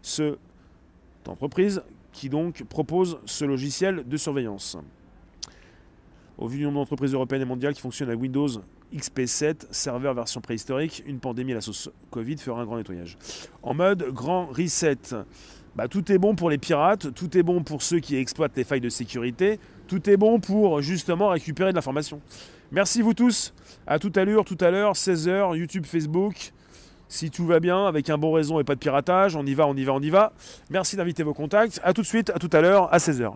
cette 0.00 0.38
entreprise 1.26 1.82
qui 2.12 2.30
donc 2.30 2.64
propose 2.64 3.18
ce 3.26 3.44
logiciel 3.44 4.08
de 4.08 4.16
surveillance. 4.16 4.78
Au 6.38 6.46
vu 6.46 6.58
du 6.58 6.64
nombre 6.64 6.78
d'entreprises 6.78 7.14
européennes 7.14 7.42
et 7.42 7.46
mondiales 7.46 7.74
qui 7.74 7.80
fonctionnent 7.80 8.10
à 8.10 8.14
Windows 8.14 8.48
XP7, 8.94 9.66
serveur 9.72 10.14
version 10.14 10.40
préhistorique, 10.40 11.02
une 11.04 11.18
pandémie 11.18 11.50
à 11.50 11.56
la 11.56 11.60
sauce 11.60 11.90
Covid 12.12 12.36
fera 12.38 12.62
un 12.62 12.64
grand 12.64 12.76
nettoyage. 12.76 13.18
En 13.64 13.74
mode 13.74 14.04
grand 14.12 14.46
reset. 14.46 14.98
Bah, 15.74 15.88
tout 15.88 16.12
est 16.12 16.18
bon 16.18 16.36
pour 16.36 16.48
les 16.48 16.58
pirates, 16.58 17.12
tout 17.12 17.36
est 17.36 17.42
bon 17.42 17.64
pour 17.64 17.82
ceux 17.82 17.98
qui 17.98 18.16
exploitent 18.16 18.56
les 18.56 18.62
failles 18.62 18.80
de 18.80 18.88
sécurité, 18.88 19.58
tout 19.88 20.08
est 20.08 20.16
bon 20.16 20.38
pour 20.38 20.80
justement 20.80 21.30
récupérer 21.30 21.72
de 21.72 21.76
l'information. 21.76 22.20
Merci 22.70 23.02
vous 23.02 23.14
tous. 23.14 23.52
À 23.88 23.98
tout 23.98 24.12
à 24.14 24.24
l'heure, 24.24 24.44
tout 24.44 24.58
à 24.60 24.70
l'heure, 24.70 24.92
16h, 24.92 25.56
YouTube, 25.56 25.86
Facebook. 25.86 26.52
Si 27.08 27.30
tout 27.30 27.46
va 27.46 27.58
bien, 27.58 27.86
avec 27.86 28.10
un 28.10 28.18
bon 28.18 28.32
raison 28.32 28.60
et 28.60 28.64
pas 28.64 28.74
de 28.74 28.80
piratage, 28.80 29.34
on 29.34 29.44
y 29.44 29.54
va, 29.54 29.66
on 29.66 29.74
y 29.74 29.82
va, 29.82 29.94
on 29.94 30.00
y 30.00 30.10
va. 30.10 30.32
Merci 30.70 30.94
d'inviter 30.94 31.24
vos 31.24 31.34
contacts. 31.34 31.80
À 31.82 31.92
tout 31.92 32.02
de 32.02 32.06
suite, 32.06 32.30
à 32.30 32.38
tout 32.38 32.50
à 32.52 32.60
l'heure, 32.60 32.92
à 32.92 32.98
16h. 32.98 33.26